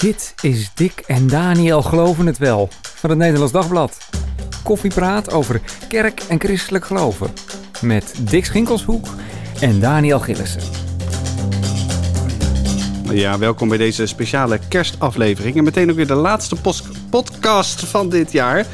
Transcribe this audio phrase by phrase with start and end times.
[0.00, 3.98] Dit is Dick en Daniel Geloven het Wel van het Nederlands Dagblad.
[4.62, 7.30] Koffiepraat over kerk en christelijk geloven.
[7.80, 9.06] Met Dick Schinkelshoek
[9.60, 10.62] en Daniel Gillissen.
[13.10, 15.56] Ja, welkom bij deze speciale kerstaflevering.
[15.56, 16.56] En meteen ook weer de laatste
[17.10, 18.66] podcast van dit jaar.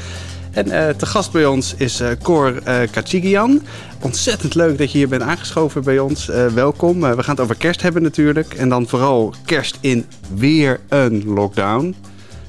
[0.57, 3.61] En uh, te gast bij ons is uh, Cor uh, Kachigian.
[4.01, 6.25] Ontzettend leuk dat je hier bent aangeschoven bij ons.
[6.53, 6.99] welkom.
[6.99, 8.53] we gaan het over kerst hebben natuurlijk.
[8.53, 11.95] En dan vooral kerst in weer een lockdown.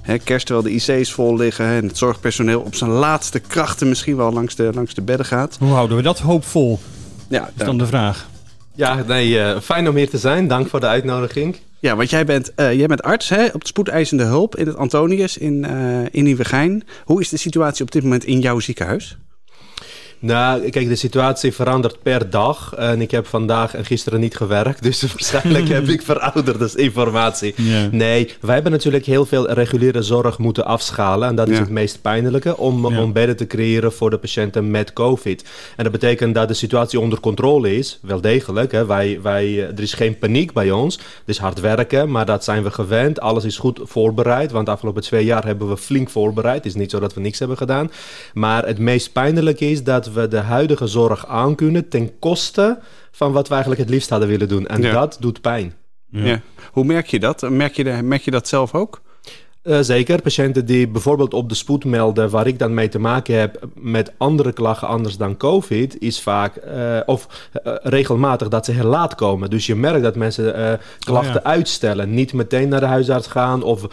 [0.03, 4.17] Hè, kerst terwijl de IC's vol liggen en het zorgpersoneel op zijn laatste krachten misschien
[4.17, 5.57] wel langs de, langs de bedden gaat.
[5.61, 6.79] Hoe houden we dat hoopvol?
[7.29, 8.29] Ja, dat is dan de vraag.
[8.75, 10.49] Ja, nee, fijn om hier te zijn.
[10.49, 11.57] Dank voor de uitnodiging.
[11.81, 14.77] Ja, want jij bent, uh, jij bent arts hè, op de spoedeisende hulp in het
[14.77, 16.85] Antonius in, uh, in Nieuwegein.
[17.05, 19.19] Hoe is de situatie op dit moment in jouw ziekenhuis?
[20.21, 22.75] Nou, kijk, de situatie verandert per dag.
[22.75, 24.83] En ik heb vandaag en gisteren niet gewerkt.
[24.83, 27.55] Dus waarschijnlijk heb ik verouderde informatie.
[27.91, 31.29] Nee, wij hebben natuurlijk heel veel reguliere zorg moeten afschalen.
[31.29, 32.57] En dat is het meest pijnlijke.
[32.57, 35.45] Om, om bedden te creëren voor de patiënten met COVID.
[35.77, 37.99] En dat betekent dat de situatie onder controle is.
[38.03, 38.73] Wel degelijk.
[38.73, 38.87] Hè.
[38.87, 40.97] Wij, wij, er is geen paniek bij ons.
[40.97, 43.21] Het is hard werken, maar dat zijn we gewend.
[43.21, 44.51] Alles is goed voorbereid.
[44.51, 46.57] Want de afgelopen twee jaar hebben we flink voorbereid.
[46.57, 47.91] Het is niet zo dat we niks hebben gedaan.
[48.35, 52.79] Maar het meest pijnlijke is dat we de huidige zorg aankunnen ten koste
[53.11, 54.67] van wat we eigenlijk het liefst hadden willen doen.
[54.67, 55.75] En dat doet pijn.
[56.11, 56.41] Ja.
[56.73, 57.51] Hoe merk je dat?
[57.51, 59.03] Merk je, de, merk je dat zelf ook?
[59.69, 60.23] Uh, zeker.
[60.23, 64.13] Patiënten die bijvoorbeeld op de spoed melden, waar ik dan mee te maken heb met
[64.17, 69.15] andere klachten anders dan COVID, is vaak uh, of uh, regelmatig dat ze heel laat
[69.15, 69.51] komen.
[69.51, 71.51] Dus je merkt dat mensen klachten oh, ja.
[71.51, 73.87] uitstellen, niet meteen naar de huisarts gaan of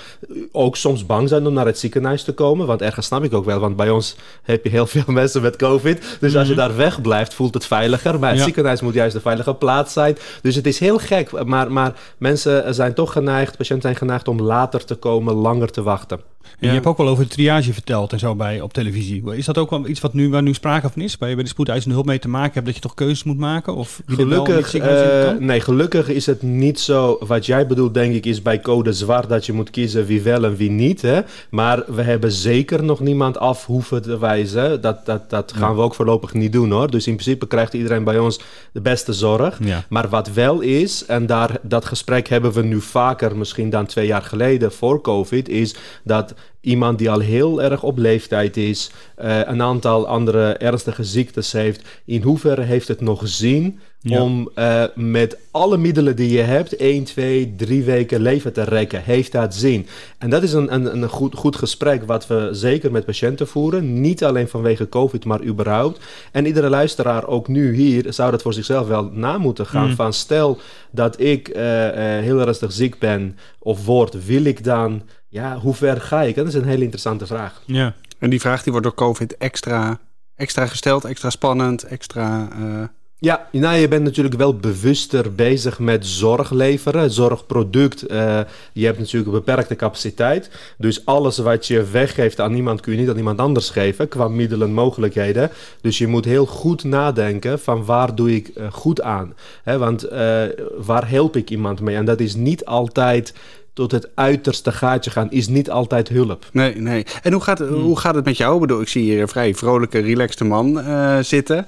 [0.52, 2.68] ook soms bang zijn om naar het ziekenhuis te komen.
[2.68, 5.56] Want ergens snap ik ook wel, want bij ons heb je heel veel mensen met
[5.56, 6.00] COVID.
[6.00, 6.38] Dus mm -hmm.
[6.38, 8.20] als je daar weg blijft, voelt het veiliger.
[8.20, 8.46] Maar het ja.
[8.46, 10.18] ziekenhuis moet juist een veilige plaats zijn.
[10.42, 14.42] Dus het is heel gek, maar, maar mensen zijn toch geneigd, patiënten zijn geneigd om
[14.42, 16.22] later te komen, langer te wachten.
[16.60, 19.36] En je hebt ook wel over de triage verteld en zo bij op televisie.
[19.36, 21.18] Is dat ook wel iets wat nu, waar nu sprake van is?
[21.18, 23.38] Waar je bij de spoedeisende hulp mee te maken hebt dat je toch keuzes moet
[23.38, 23.76] maken?
[23.76, 27.18] Of gelukkig, uh, nee, gelukkig is het niet zo.
[27.20, 30.44] Wat jij bedoelt, denk ik, is bij code zwart dat je moet kiezen wie wel
[30.44, 31.02] en wie niet.
[31.02, 31.22] Hè?
[31.50, 34.82] Maar we hebben zeker nog niemand af hoeven te wijzen.
[34.82, 36.92] Dat, dat, dat gaan we ook voorlopig niet doen hoor.
[36.92, 38.40] Dus in principe krijgt iedereen bij ons
[38.72, 39.60] de beste zorg.
[39.64, 39.84] Ja.
[39.90, 44.08] Maar wat wel is, en daar, dat gesprek hebben we nu vaker misschien dan twee
[44.08, 46.34] jaar geleden voor COVID, is dat
[46.66, 51.82] iemand die al heel erg op leeftijd is, uh, een aantal andere ernstige ziektes heeft,
[52.06, 57.04] in hoeverre heeft het nog zin om uh, met alle middelen die je hebt, 1,
[57.04, 59.04] 2, 3 weken leven te rekken?
[59.04, 59.88] Heeft dat zin?
[60.18, 64.02] En dat is een, een, een goed, goed gesprek wat we zeker met patiënten voeren.
[64.02, 66.00] Niet alleen vanwege COVID, maar überhaupt.
[66.32, 69.88] En iedere luisteraar, ook nu hier, zou dat voor zichzelf wel na moeten gaan.
[69.88, 69.96] Mm.
[69.96, 70.60] Van stel
[70.92, 71.56] dat ik uh,
[72.20, 75.02] heel ernstig ziek ben of word, wil ik dan
[75.36, 76.36] ja, hoe ver ga ik?
[76.36, 77.62] Dat is een hele interessante vraag.
[77.66, 77.94] Ja.
[78.20, 80.00] En die vraag die wordt door COVID extra,
[80.36, 82.50] extra gesteld, extra spannend, extra...
[82.60, 82.84] Uh...
[83.20, 88.12] Ja, nou, je bent natuurlijk wel bewuster bezig met zorg leveren, zorgproduct.
[88.12, 88.40] Uh,
[88.74, 90.50] je hebt natuurlijk een beperkte capaciteit.
[90.78, 94.28] Dus alles wat je weggeeft aan iemand kun je niet aan iemand anders geven qua
[94.28, 95.50] middelen en mogelijkheden.
[95.82, 99.34] Dus je moet heel goed nadenken van waar doe ik uh, goed aan.
[99.64, 100.44] Hè, want uh,
[100.78, 101.96] waar help ik iemand mee?
[101.96, 103.34] En dat is niet altijd
[103.76, 106.50] tot het uiterste gaatje gaan is niet altijd hulp.
[106.52, 107.06] Nee, nee.
[107.22, 107.68] En hoe gaat, hmm.
[107.68, 108.54] hoe gaat het met jou?
[108.54, 111.68] Ik bedoel, ik zie hier een vrij vrolijke, relaxte man uh, zitten.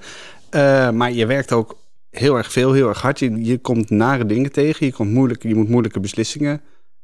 [0.51, 1.77] Uh, maar je werkt ook
[2.09, 3.19] heel erg veel, heel erg hard.
[3.19, 4.85] Je, je komt nare dingen tegen.
[4.85, 6.61] Je, komt moeilijke, je moet moeilijke beslissingen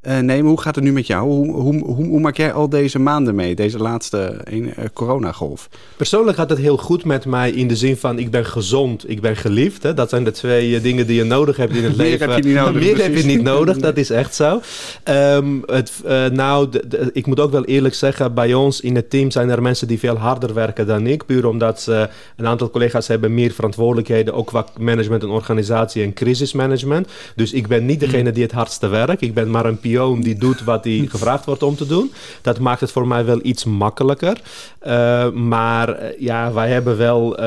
[0.08, 0.50] uh, nemen.
[0.50, 1.28] Hoe gaat het nu met jou?
[1.28, 5.69] Hoe, hoe, hoe, hoe, maak jij al deze maanden mee, deze laatste uh, coronagolf?
[5.96, 9.22] Persoonlijk gaat het heel goed met mij in de zin van ik ben gezond, ik
[9.22, 9.84] ben geliefd.
[9.84, 9.94] Hè?
[9.94, 12.30] Dat zijn de twee uh, dingen die je nodig hebt in het Meer leven.
[12.30, 14.62] Heb je niet nodig, Meer heb je niet nodig, dat is echt zo.
[15.09, 15.92] Um, het,
[16.31, 19.50] nou, de, de, ik moet ook wel eerlijk zeggen, bij ons in het team zijn
[19.50, 21.25] er mensen die veel harder werken dan ik.
[21.25, 26.13] Puur omdat ze, een aantal collega's hebben meer verantwoordelijkheden, ook qua management en organisatie en
[26.13, 27.08] crisismanagement.
[27.36, 29.22] Dus ik ben niet degene die het hardste werkt.
[29.22, 29.80] Ik ben maar een
[30.22, 32.12] die doet wat hij gevraagd wordt om te doen.
[32.42, 34.42] Dat maakt het voor mij wel iets makkelijker.
[34.88, 37.45] Uh, maar eh, ja, wij hebben wel uh,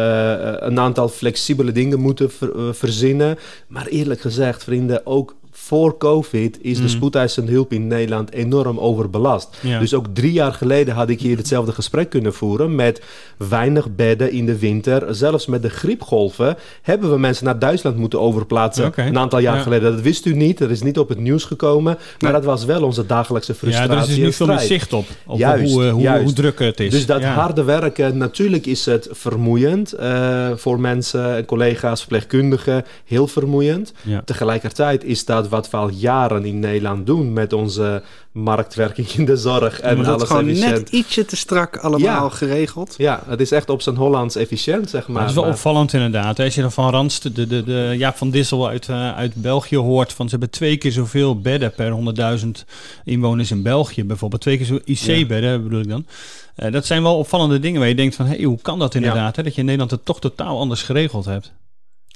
[0.56, 3.38] een aantal flexibele dingen moeten ver, verzinnen.
[3.66, 6.88] Maar eerlijk gezegd, vrienden, ook voor COVID is de mm.
[6.88, 9.56] spoedeisende hulp in Nederland enorm overbelast.
[9.80, 13.02] Dus ook drie jaar geleden had ik hier hetzelfde gesprek kunnen voeren met
[13.36, 15.14] weinig bedden in de winter.
[15.14, 18.92] Zelfs met de griepgolven hebben we mensen naar Duitsland moeten overplaatsen.
[18.96, 19.92] Een aantal jaar geleden.
[19.92, 21.98] Dat wist u niet, dat is niet op het nieuws gekomen.
[22.18, 23.90] Maar dat was wel onze dagelijkse frustratie.
[23.90, 26.80] Ja, er is nu veel meer zicht op, op juist, hoe, hoe, hoe, druk het
[26.80, 26.90] is.
[26.90, 32.84] Dus dat harde werken, natuurlijk is het vermoeiend uh, voor mensen, collega's, verpleegkundigen.
[33.04, 33.92] Heel vermoeiend.
[34.24, 38.02] Tegelijkertijd is dat wat we al jaren in Nederland doen met onze
[38.32, 40.70] marktwerking in de zorg en alles gewoon efficiënt.
[40.74, 42.28] net ietsje te strak allemaal Ja.
[42.28, 42.94] geregeld.
[42.98, 45.10] Ja, het is echt op zijn Hollands efficiënt, zeg maar.
[45.10, 46.38] Maar het is wel Maar- opvallend inderdaad.
[46.40, 49.76] Als je dan van Randst, de, de, de Jaap van Dissel uit, eh, uit België
[49.76, 50.12] hoort...
[50.12, 52.64] van ze hebben twee keer zoveel bedden per 100.000
[53.04, 54.04] inwoners in België.
[54.04, 56.06] Bijvoorbeeld twee keer zo IC-bedden bedoel ik dan.
[56.54, 58.26] Eh, dat zijn wel opvallende dingen waar je denkt van...
[58.26, 59.36] Hey, hoe kan dat inderdaad?
[59.36, 59.42] Hè?
[59.42, 61.52] Dat je in Nederland het toch totaal anders geregeld hebt.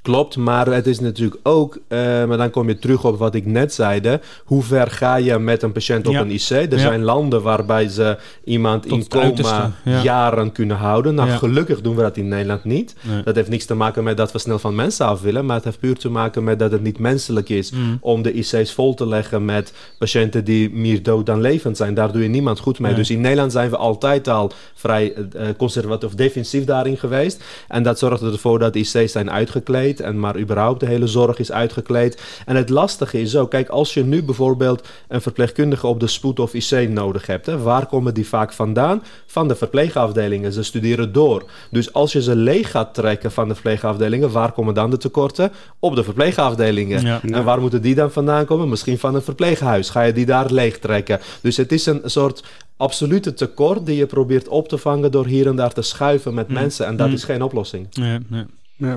[0.02, 3.46] Klopt, maar het is natuurlijk ook, eh, maar dan kom je terug op wat ik
[3.46, 4.20] net zeide.
[4.44, 6.20] Hoe ver ga je met een patiënt op Ja.
[6.20, 6.50] een IC?
[6.50, 6.78] Er Ja.
[6.78, 10.02] zijn landen waarbij ze iemand Tot in coma ja.
[10.02, 11.14] jaren kunnen houden.
[11.14, 12.94] Nou, gelukkig doen we dat in Nederland niet.
[13.02, 13.22] Nee.
[13.22, 15.64] Dat heeft niks te maken met dat we snel van mensen af willen, maar het
[15.64, 17.98] heeft puur te maken met dat het niet menselijk is Mm.
[18.00, 21.94] om de IC's vol te leggen met patiënten die meer dood dan levend zijn.
[21.94, 22.90] Daar doe je niemand goed mee.
[22.90, 23.00] Nee.
[23.00, 27.42] Dus in Nederland zijn we altijd al vrij eh, conservatief of defensief daarin geweest.
[27.68, 31.52] En dat zorgt ervoor dat IC's zijn uitgekleed en maar überhaupt de hele zorg is
[31.52, 32.22] uitgekleed.
[32.46, 36.40] En het lastige is ook, kijk, als je nu bijvoorbeeld een verpleegkundige op de spoed
[36.40, 39.02] of IC nodig hebt, hè, waar komen die vaak vandaan?
[39.26, 40.52] Van de verpleegafdelingen.
[40.52, 41.44] Ze studeren door.
[41.70, 45.52] Dus als je ze leeg gaat trekken van de verpleegafdelingen, waar komen dan de tekorten?
[45.78, 47.02] Op de verpleegafdelingen.
[47.04, 47.20] Ja.
[47.22, 48.68] En waar moeten die dan vandaan komen?
[48.68, 49.90] Misschien van een verpleeghuis.
[49.90, 51.20] Ga je die daar leeg trekken?
[51.40, 52.42] Dus het is een soort
[52.76, 56.48] absolute tekort die je probeert op te vangen door hier en daar te schuiven met
[56.48, 56.86] mensen.
[56.86, 57.12] En dat Mm.
[57.14, 57.86] is geen oplossing.
[57.94, 58.44] Nee, nee.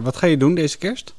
[0.01, 1.13] Wat ga je doen deze kerst?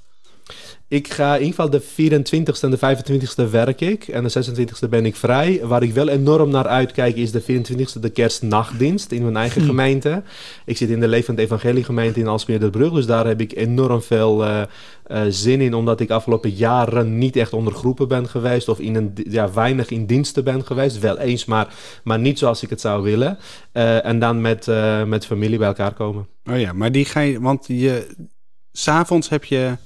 [0.89, 4.09] Ik ga in ieder geval de 24ste en de 25ste werk ik.
[4.09, 5.61] En de 26ste ben ik vrij.
[5.63, 9.67] Waar ik wel enorm naar uitkijk is de 24ste de kerstnachtdienst in mijn eigen Hm.
[9.67, 10.23] gemeente.
[10.65, 12.93] Ik zit in de Levend Evangelie gemeente in Alsmeer-de-Brug.
[12.93, 14.63] Dus daar heb ik enorm veel eh,
[15.05, 15.75] eh, zin in.
[15.75, 18.69] Omdat ik afgelopen jaren niet echt onder groepen ben geweest.
[18.69, 20.99] Of in een, ja, weinig in diensten ben geweest.
[20.99, 21.75] Wel eens, maar,
[22.05, 23.39] maar niet zoals ik het zou willen.
[23.73, 24.67] Eh, en dan met,
[25.07, 26.27] met familie bij elkaar komen.
[26.51, 28.07] Oh ja, maar die ga je, want je,
[28.79, 29.77] s'avonds heb je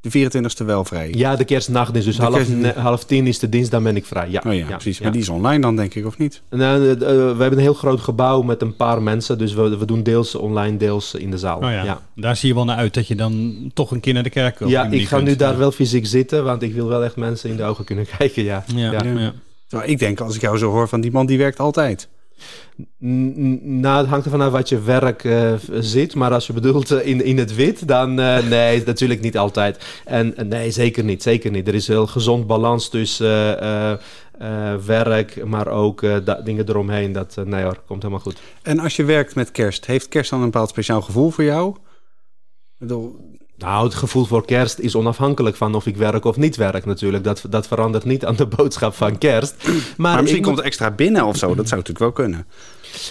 [0.00, 1.10] de 24ste wel vrij.
[1.14, 2.06] Ja, de kerstnachtdienst.
[2.08, 4.30] Dus De half, half tien is de dienst, dan ben ik vrij.
[4.30, 5.00] Ja, Oh ja, precies.
[5.00, 6.42] Maar die is online dan, denk ik, of niet?
[6.50, 9.38] Nou, eh, eh, we hebben een heel groot gebouw met een paar mensen.
[9.38, 11.56] Dus we, we doen deels online, deels in de zaal.
[11.56, 11.82] Oh ja.
[11.84, 12.00] ja.
[12.14, 14.58] Daar zie je wel naar uit dat je dan toch een keer naar de kerk
[14.58, 14.68] wil.
[14.68, 17.56] Ja, ik ga nu daar wel fysiek zitten, want ik wil wel echt mensen in
[17.56, 18.42] de ogen kunnen kijken.
[18.42, 18.64] Ja.
[18.74, 19.02] Ja, Ja.
[19.04, 19.32] ja.
[19.68, 22.08] Terwijl ik denk, als ik jou zo hoor, van die man die werkt altijd.
[22.98, 26.14] Nou, het hangt ervan af wat je werk eh, zit.
[26.14, 30.00] Maar als je bedoelt eh, in, in het wit, dan eh, nee, natuurlijk niet altijd.
[30.04, 31.68] En nee, zeker niet, zeker niet.
[31.68, 33.58] Er is heel gezond balans tussen
[34.86, 36.00] werk, maar ook
[36.44, 37.12] dingen eromheen.
[37.12, 38.40] Dat, nee hoor, komt helemaal goed.
[38.62, 41.70] En als je werkt met kerst, heeft kerst dan een bepaald speciaal gevoel voor jou?
[41.70, 46.56] Ik bedoel, Nou, het gevoel voor kerst is onafhankelijk van of ik werk of niet
[46.56, 47.24] werk natuurlijk.
[47.24, 49.54] Dat, dat verandert niet aan de boodschap van kerst.
[49.96, 51.46] Maar, misschien moet- komt het extra binnen of zo.
[51.54, 52.46] Dat zou natuurlijk wel kunnen.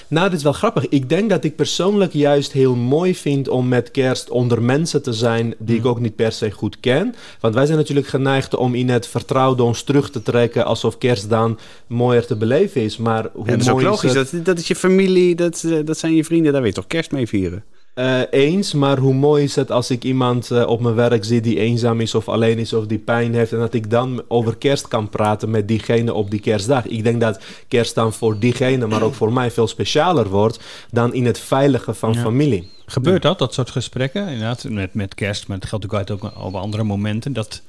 [0.07, 0.87] Nou, dit is wel grappig.
[0.89, 5.13] Ik denk dat ik persoonlijk juist heel mooi vind om met kerst onder mensen te
[5.13, 7.15] zijn die ik ook niet per se goed ken.
[7.39, 11.29] Want wij zijn natuurlijk geneigd om in het vertrouwde ons terug te trekken alsof kerst
[11.29, 12.97] dan mooier te beleven is.
[12.97, 14.13] Maar hoe Ja, dat is ook logisch.
[14.13, 16.51] Dat, dat is je familie, dat, eh, dat zijn je vrienden.
[16.51, 17.63] Daar wil je toch kerst mee vieren?
[17.95, 21.41] Eh, eens, maar hoe mooi is het als ik iemand eh, op mijn werk zie
[21.41, 24.57] die eenzaam is of alleen is of die pijn heeft en dat ik dan over
[24.57, 26.85] kerst kan praten met diegene op die kerstdag.
[26.85, 30.59] Ik denk dat kerst dan voor diegene, maar ook voor mij veel specialer wordt
[30.91, 32.21] dan in het veilige van Ja.
[32.21, 32.69] familie.
[32.85, 34.27] Gebeurt dat, dat soort gesprekken?
[34.27, 37.33] Inderdaad, met, met kerst, maar het geldt natuurlijk ook op andere momenten.
[37.33, 37.61] Dat,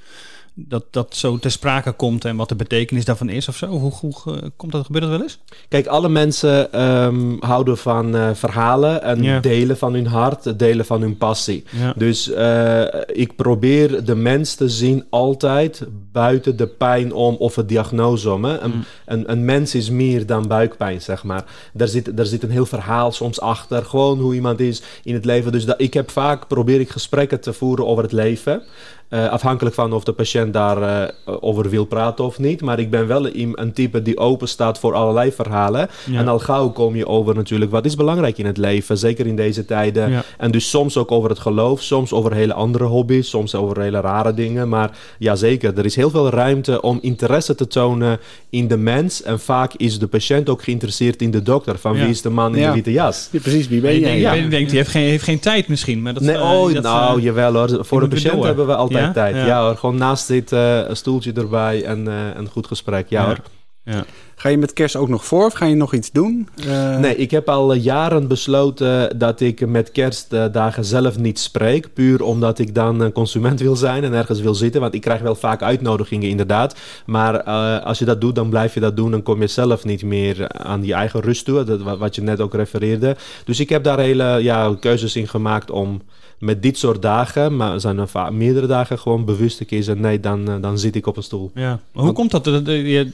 [0.59, 3.67] dat dat zo ter sprake komt en wat de betekenis daarvan is of zo?
[3.67, 5.39] Hoe, hoe eh, komt dat, gebeurt dat wel eens?
[5.69, 9.41] Kijk, alle mensen ehm, houden van eh, verhalen en Ja.
[9.41, 11.65] delen van hun hart, delen van hun passie.
[11.71, 11.93] Ja.
[11.97, 15.83] Dus eh, ik probeer de mens te zien altijd
[16.13, 18.45] buiten de pijn om of het diagnose om.
[18.45, 18.59] Hè.
[18.59, 18.85] Een, Mm.
[19.07, 21.45] een, een mens is meer dan buikpijn, zeg maar.
[21.73, 23.85] Daar zit, daar zit een heel verhaal soms achter.
[23.85, 25.53] Gewoon hoe iemand is in het leven.
[25.53, 28.63] Dus dat, ik heb vaak, probeer ik gesprekken te voeren over het leven.
[29.09, 32.61] Eh, afhankelijk van of de patiënt daar eh, over wil praten of niet.
[32.61, 35.89] Maar ik ben wel een, type die open staat voor allerlei verhalen.
[36.11, 36.19] Ja.
[36.19, 38.99] En al gauw kom je over natuurlijk wat is belangrijk in het leven.
[38.99, 40.11] Zeker in deze tijden.
[40.11, 40.25] Ja.
[40.39, 44.01] En dus soms ook over het geloof, soms over hele andere hobby's, soms over hele
[44.01, 44.69] rare dingen.
[44.69, 48.19] Maar ja, zeker, er is heel veel ruimte om interesse te tonen
[48.51, 49.23] in de mens.
[49.23, 51.79] En vaak is de patiënt ook geïnteresseerd in de dokter.
[51.79, 52.01] Van Ja.
[52.01, 52.69] wie is de man in Ja.
[52.69, 53.29] de witte jas?
[53.33, 54.41] Ja, precies, wie ben je jij?
[54.43, 56.03] je denkt, die heeft geen, heeft geen tijd misschien.
[56.03, 57.85] Maar dat, Nee, oh, dat, nou, jawel hoor.
[57.85, 59.13] Voor de patiënt hebben we altijd Ja?
[59.13, 59.35] tijd.
[59.35, 59.47] Ja.
[59.47, 59.63] Ja.
[59.63, 63.09] hoor, gewoon naast zitten, een stoeltje erbij en eh, een goed gesprek.
[63.09, 63.27] Ja, Ja.
[63.27, 63.39] hoor.
[63.85, 64.05] ja.
[64.39, 66.49] Ga je met kerst ook nog voor of ga je nog iets doen?
[66.69, 71.93] Eh, Nee, ik heb al eh, jaren besloten dat ik met kerstdagen zelf niet spreek.
[71.95, 74.81] Puur omdat ik dan een consument wil zijn en ergens wil zitten.
[74.81, 76.77] Want ik krijg wel vaak uitnodigingen, inderdaad.
[77.07, 79.11] Maar eh, als je dat doet, dan blijf je dat doen.
[79.11, 81.65] Dan kom je zelf niet meer aan die eigen rust toe.
[81.65, 83.17] Dat, wa- wat je net ook refereerde.
[83.45, 86.03] Dus ik heb daar hele ja, keuzes in gemaakt om
[86.39, 90.01] met dit soort dagen, maar zijn er vaak meerdere dagen gewoon bewust kiezen.
[90.01, 91.51] Nee, dan, eh, dan zit ik op een stoel.
[91.55, 92.45] Ja, maar hoe komt dat?
[92.45, 93.11] Je,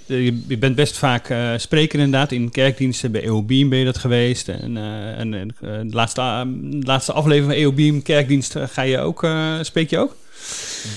[0.47, 3.13] je bent best vaak uh, spreker inderdaad in kerkdiensten.
[3.13, 4.49] Bij EOBeam ben je dat geweest.
[4.49, 6.21] En, uh, en de, laatste,
[6.61, 9.27] de laatste aflevering van EOBeam kerkdienst ga je ook,
[9.63, 10.15] spreek je ook?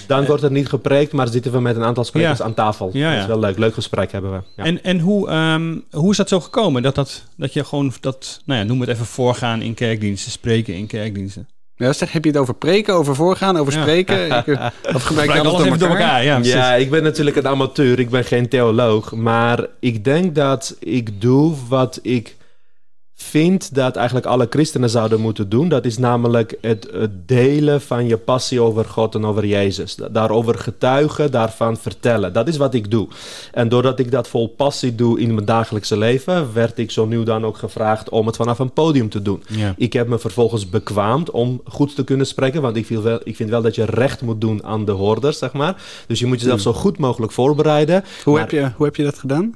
[0.07, 2.89] Dan wordt er niet gepreekt, maar zitten we met een aantal sprekers aan tafel.
[2.93, 3.57] Ja, Dat is wel leuk.
[3.57, 4.63] Leuk gesprek hebben we.
[4.63, 6.81] En, en hoe, um, hoe is dat zo gekomen?
[6.81, 10.73] Dat, dat, dat je gewoon dat, nou ja, noem het even voorgaan in kerkdiensten, spreken
[10.73, 11.47] in kerkdiensten.
[11.77, 14.25] Ja, zeg, heb je het over preken, over voorgaan, over spreken?
[14.45, 14.59] Ik,
[14.93, 16.23] of gebruik je alles door elkaar?
[16.23, 17.99] Ja, ja, ik ben natuurlijk een amateur.
[17.99, 19.15] Ik ben geen theoloog.
[19.15, 22.35] Maar ik denk dat ik doe wat ik
[23.15, 25.69] vind dat eigenlijk alle christenen zouden moeten doen.
[25.69, 26.89] Dat is namelijk het,
[27.25, 29.97] delen van je passie over God en over Jezus.
[30.11, 32.33] Daarover getuigen, daarvan vertellen.
[32.33, 33.07] Dat is wat ik doe.
[33.51, 37.23] En doordat ik dat vol passie doe in mijn dagelijkse leven, werd ik zo nu
[37.23, 39.43] dan ook gevraagd om het vanaf een podium te doen.
[39.77, 43.35] Ik heb me vervolgens bekwaamd om goed te kunnen spreken, want ik vind, wel, ik
[43.35, 45.81] vind wel dat je recht moet doen aan de hoorders, zeg maar.
[46.07, 46.73] Dus je moet jezelf hmm.
[46.73, 48.03] zo goed mogelijk voorbereiden.
[48.23, 49.53] Hoe, heb, je, hoe heb je dat gedaan?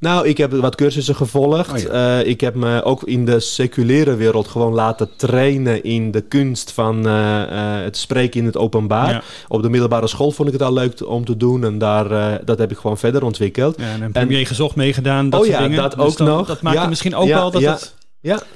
[0.00, 1.86] Nou, ik heb wat cursussen gevolgd.
[1.86, 6.20] Oh eh, ik heb me ook in de seculiere wereld gewoon laten trainen in de
[6.20, 7.44] kunst van uh,
[7.82, 9.24] het spreken in het openbaar.
[9.48, 12.58] Op de middelbare school vond ik het al leuk om te doen en daar, dat
[12.58, 13.74] heb ik gewoon verder ontwikkeld.
[13.78, 16.46] Ja, en een premier gezocht meegedaan, dat oh, soort ja, dat dus ook nog.
[16.46, 17.94] Dat maakte misschien ook wel dat het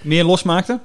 [0.02, 0.80] meer losmaakte?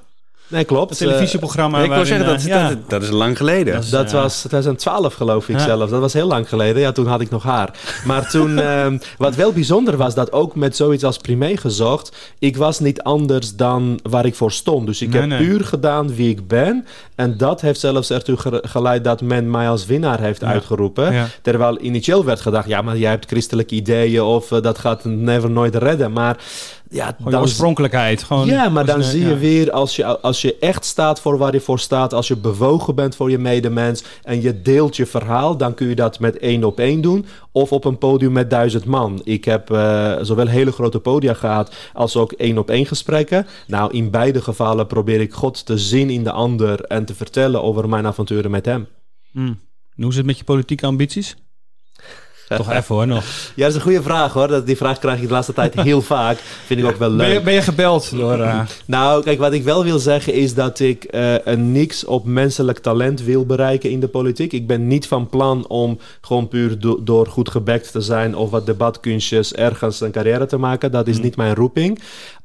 [0.49, 0.89] Nee, klopt.
[0.89, 1.79] Het televisieprogramma.
[1.83, 3.81] ik wil zeggen, dat, dat, dat, is lang geleden.
[3.89, 5.89] Dat, was 2012 geloof ik zelf.
[5.89, 6.81] Dat was heel lang geleden.
[6.81, 7.69] Ja, toen had ik nog haar.
[8.05, 12.57] Maar toen, ehm, wat wel bijzonder was, dat ook met zoiets als primair gezocht, ik
[12.57, 14.85] was niet anders dan waar ik voor stond.
[14.85, 16.85] Dus ik heb puur gedaan wie ik ben.
[17.15, 21.27] En dat heeft zelfs ertoe geleid dat men mij als winnaar heeft uitgeroepen.
[21.41, 25.49] Terwijl initieel werd gedacht, ja, maar jij hebt christelijke ideeën of uh, dat gaat never
[25.49, 26.11] nooit redden.
[26.11, 26.37] Maar
[26.89, 28.23] ja, dan, oorspronkelijkheid.
[28.23, 31.53] Gewoon, ja, maar dan zie je weer, als je, als je echt staat voor waar
[31.53, 35.57] je voor staat, als je bewogen bent voor je medemens en je deelt je verhaal,
[35.57, 38.85] dan kun je dat met één op één doen of op een podium met duizend
[38.85, 39.21] man.
[39.23, 43.47] Ik heb uh, zowel hele grote podia gehad als ook één op één gesprekken.
[43.67, 47.63] Nou, in beide gevallen probeer ik God te zien in de ander en te vertellen
[47.63, 48.87] over mijn avonturen met hem.
[49.31, 49.59] Hmm.
[49.95, 51.35] Hoe is het met je politieke ambities?
[52.57, 53.23] Toch even hoor nog.
[53.55, 54.65] Ja, dat is een goede vraag hoor.
[54.65, 56.37] Die vraag krijg ik de laatste tijd heel vaak.
[56.65, 57.27] Vind ik ook wel leuk.
[57.27, 58.37] Ben je, ben je gebeld door...
[58.37, 58.61] Uh...
[58.85, 62.79] Nou, kijk, wat ik wel wil zeggen is dat ik uh, een niks op menselijk
[62.79, 64.53] talent wil bereiken in de politiek.
[64.53, 68.49] Ik ben niet van plan om gewoon puur do door goed gebekt te zijn of
[68.49, 70.91] wat debatkunstjes ergens een carrière te maken.
[70.91, 71.23] Dat is hmm.
[71.23, 71.99] niet mijn roeping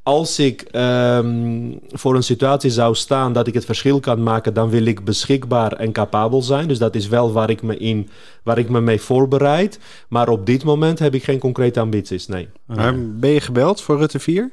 [0.05, 4.69] als ik um, voor een situatie zou staan dat ik het verschil kan maken, dan
[4.69, 6.67] wil ik beschikbaar en capabel zijn.
[6.67, 8.09] Dus dat is wel waar ik me, in,
[8.43, 9.79] waar ik me mee voorbereid.
[10.07, 12.47] Maar op dit moment heb ik geen concrete ambities, nee.
[13.19, 14.51] ben je gebeld voor Rutte 4?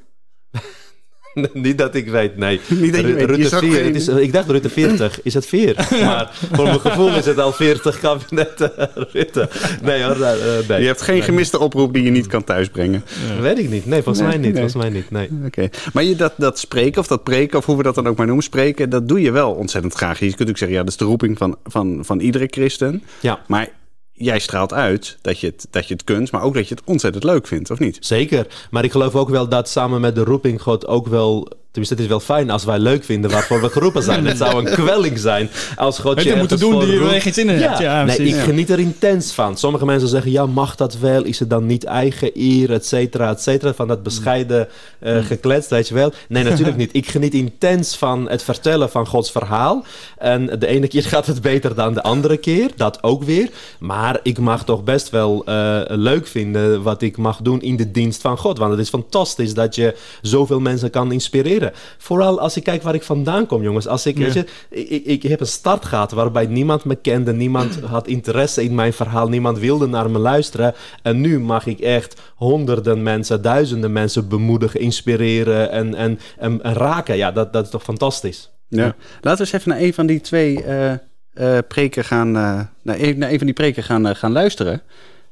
[1.52, 2.60] niet dat ik weet, nee.
[2.80, 3.30] Niet dat je weet.
[3.30, 5.74] Rutte 4, het is, ik dacht Rutte 40, is het 4?
[6.04, 9.48] maar voor mijn gevoel is het al 40 kabinetten Rutte.
[9.82, 10.28] Nee hoor, uh,
[10.68, 10.80] nee.
[10.80, 13.04] Je hebt geen gemiste oproep die je niet kan thuisbrengen.
[13.28, 13.40] Ja.
[13.40, 13.86] Weet ik niet.
[13.86, 14.52] Nee, volgens mij niet.
[14.52, 15.28] Volgens mij niet, nee.
[15.46, 15.68] Oké.
[15.92, 18.26] Maar je, dat, dat spreken of dat preken, of hoe we dat dan ook maar
[18.26, 20.18] noemen, spreken, dat doe je wel ontzettend graag.
[20.18, 23.02] Je kunt ook zeggen, ja, dat is de roeping van, van, van iedere christen.
[23.20, 23.40] Ja.
[23.46, 23.68] Maar
[24.12, 26.85] jij straalt uit dat je, het, dat je het kunt, maar ook dat je het
[26.85, 27.97] ontzettend leuk vindt, of niet?
[28.00, 28.47] Zeker.
[28.71, 32.05] Maar ik geloof ook wel dat samen met de roeping God ook wel Tenminste, het
[32.05, 34.26] is wel fijn als wij leuk vinden waarvoor we geroepen zijn.
[34.26, 37.59] Het zou een kwelling zijn als God je moeten doen die je geen zin in
[37.59, 37.79] hebt.
[37.79, 39.57] Ja, nee, ik geniet er intens van.
[39.57, 41.23] Sommige mensen zeggen, ja, mag dat wel?
[41.23, 43.75] Is het dan niet eigen eer, et cetera, et cetera?
[43.75, 44.69] Van dat bescheiden
[45.02, 46.12] uh, geklets, weet je wel?
[46.29, 46.91] Nee, natuurlijk niet.
[46.93, 49.85] Ik geniet intens van het vertellen van Gods verhaal.
[50.19, 52.71] En de ene keer gaat het beter dan de andere keer.
[52.76, 53.50] Dat ook weer.
[53.79, 57.91] Maar ik mag toch best wel uh, leuk vinden wat ik mag doen in de
[57.91, 58.59] dienst van God.
[58.59, 61.61] Want het is fantastisch dat je zoveel mensen kan inspireren.
[61.99, 63.87] Vooral als ik kijk waar ik vandaan kom, jongens.
[63.87, 67.81] Als ik, weet je, ik, ik, heb een start gehad waarbij niemand me kende, niemand
[67.95, 70.75] had interesse in mijn verhaal, niemand wilde naar me luisteren.
[71.02, 77.16] En nu mag ik echt honderden mensen, duizenden mensen bemoedigen, inspireren en, en, en, raken.
[77.16, 78.50] Ja, dat, dat is toch fantastisch.
[78.69, 78.95] Ja.
[79.21, 80.92] Laten we eens even naar een van die twee uh,
[81.35, 84.83] uh, preken gaan, uh, naar, een, naar een van die preken gaan, gaan luisteren.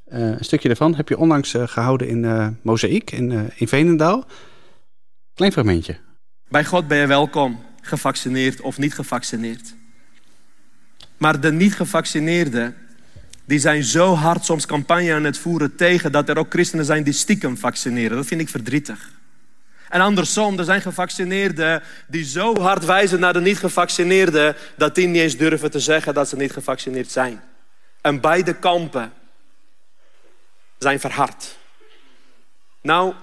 [0.09, 4.25] een stukje daarvan heb je onlangs gehouden in Mozaïek in, in Veenendaal.
[5.35, 5.97] Klein fragmentje.
[6.50, 9.75] Bij God ben je welkom, gevaccineerd of niet gevaccineerd.
[11.16, 12.76] Maar de niet gevaccineerden,
[13.45, 17.02] die zijn zo hard soms campagne aan het voeren tegen dat er ook christenen zijn
[17.02, 18.16] die stiekem vaccineren.
[18.16, 19.11] Dat vind ik verdrietig.
[19.88, 25.07] En andersom, er zijn gevaccineerden die zo hard wijzen naar de niet gevaccineerden dat die
[25.07, 27.40] niet eens durven te zeggen dat ze niet gevaccineerd zijn.
[28.00, 29.12] En beide kampen
[30.78, 31.59] zijn verhard.
[32.83, 33.14] Nou,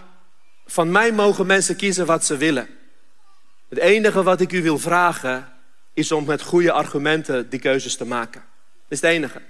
[0.66, 2.68] van mij mogen mensen kiezen wat ze willen.
[3.70, 5.48] Het enige wat ik u wil vragen
[5.94, 8.42] is om met goede argumenten die keuzes te maken.
[8.42, 9.42] Dat is het enige.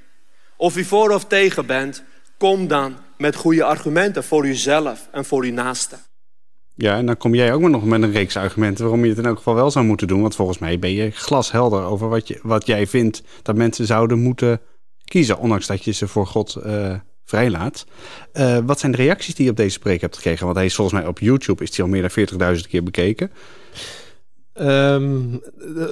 [0.56, 2.04] Of je voor of tegen bent,
[2.38, 5.98] kom dan met goede argumenten voor jezelf en voor je naaste.
[6.76, 9.20] Ja, en dan kom jij ook maar nog met een reeks argumenten waarom je het
[9.20, 10.22] in elk geval wel zou moeten doen.
[10.22, 14.20] Want volgens mij ben je glashelder over wat, je, wat jij vindt dat mensen zouden
[14.20, 14.62] moeten
[15.04, 17.86] kiezen, ondanks dat je ze voor God uh, vrijlaat.
[18.34, 20.46] Uh, wat zijn de reacties die je op deze preek hebt gekregen?
[20.46, 23.32] Want hij is volgens mij op YouTube is hij al meer dan 40.000 keer bekeken.
[24.62, 25.42] Um,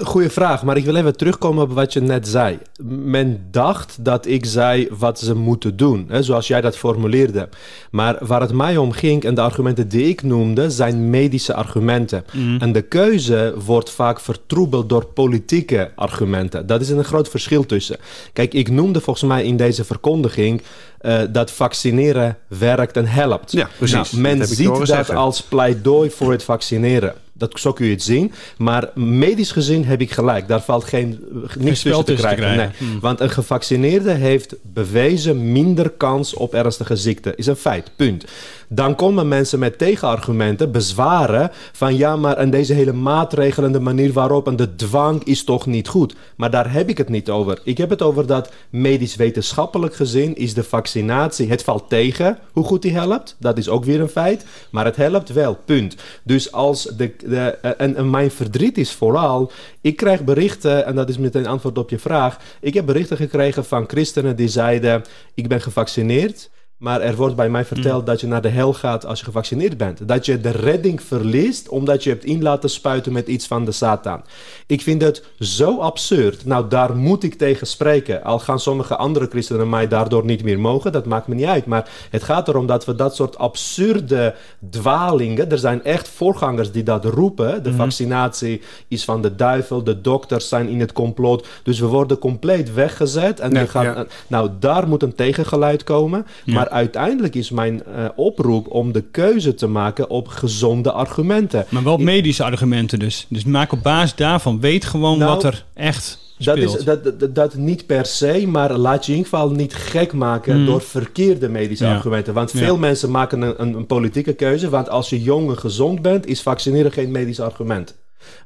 [0.02, 2.58] goeie vraag, maar ik wil even terugkomen op wat je net zei.
[2.84, 7.50] Men dacht dat ik zei wat ze moeten doen, hè, zoals jij dat formuleerde.
[7.92, 12.26] Maar waar het mij om ging en de argumenten die ik noemde, zijn medische argumenten.
[12.32, 12.58] Mm.
[12.60, 16.68] En de keuze wordt vaak vertroebeld door politieke argumenten.
[16.68, 17.98] Dat is een groot verschil tussen.
[18.34, 20.62] Kijk, ik noemde volgens mij in deze verkondiging
[21.02, 23.52] uh, dat vaccineren werkt en helpt.
[23.52, 24.12] Ja, precies.
[24.12, 27.14] Nou, men ziet dat als pleidooi voor het vaccineren.
[27.38, 28.32] Dat, zo kun je het zien.
[28.58, 30.48] Maar medisch gezien heb ik gelijk.
[30.48, 31.20] Daar valt geen,
[31.60, 32.58] niets tussen te krijgen.
[32.58, 32.70] Nee.
[32.78, 33.00] Hmm.
[33.00, 37.34] Want een gevaccineerde heeft bewezen minder kans op ernstige ziekte.
[37.36, 37.92] Is een feit.
[37.96, 38.26] Punt.
[38.68, 44.14] Dan komen mensen met tegenargumenten, bezwaren van ja, maar en deze hele maatregelen, de manier
[44.14, 46.16] waarop en de dwang is toch niet goed.
[46.36, 47.60] Maar daar heb ik het niet over.
[47.64, 52.64] Ik heb het over dat medisch wetenschappelijk gezien is de vaccinatie, het valt tegen hoe
[52.64, 53.36] goed die helpt.
[53.40, 54.46] Dat is ook weer een feit.
[54.70, 55.96] Maar het helpt wel, punt.
[56.24, 59.52] Dus als de, de en, en mijn verdriet is vooral,
[59.82, 62.40] ik krijg berichten, en dat is meteen antwoord op je vraag.
[62.62, 65.04] Ik heb berichten gekregen van christenen die zeiden:
[65.34, 66.50] Ik ben gevaccineerd.
[66.78, 68.06] Maar er wordt bij mij verteld mm.
[68.06, 70.08] dat je naar de hel gaat als je gevaccineerd bent.
[70.08, 73.72] Dat je de redding verliest omdat je hebt in laten spuiten met iets van de
[73.72, 74.24] Satan.
[74.68, 76.46] Ik vind het zo absurd.
[76.46, 78.24] Nou, daar moet ik tegen spreken.
[78.24, 81.66] Al gaan sommige andere christenen mij daardoor niet meer mogen, dat maakt me niet uit.
[81.66, 84.36] Maar het gaat erom dat we dat soort absurde
[84.70, 85.52] dwalingen.
[85.52, 87.64] Er zijn echt voorgangers die dat roepen.
[87.64, 87.76] De mm.
[87.76, 91.48] vaccinatie is van de duivel, de dokters zijn in het complot.
[91.64, 93.40] Dus we worden compleet weggezet.
[93.40, 96.26] En gaan, Nou, daar moet een tegengeluid komen.
[96.46, 101.66] Maar maar uiteindelijk is mijn uh, oproep om de keuze te maken op gezonde argumenten.
[101.70, 103.26] Maar wel medische argumenten dus.
[103.30, 107.36] Dus maak op basis daarvan, weet gewoon nou, wat er echt dat, is, dat, dat,
[107.36, 110.66] dat, niet per se, maar laat je in ieder geval niet gek maken mm.
[110.66, 112.34] door verkeerde medische argumenten.
[112.34, 114.70] Want veel mensen maken een, een, een, politieke keuze.
[114.70, 117.96] Want als je jong en gezond bent, is vaccineren geen medisch argument.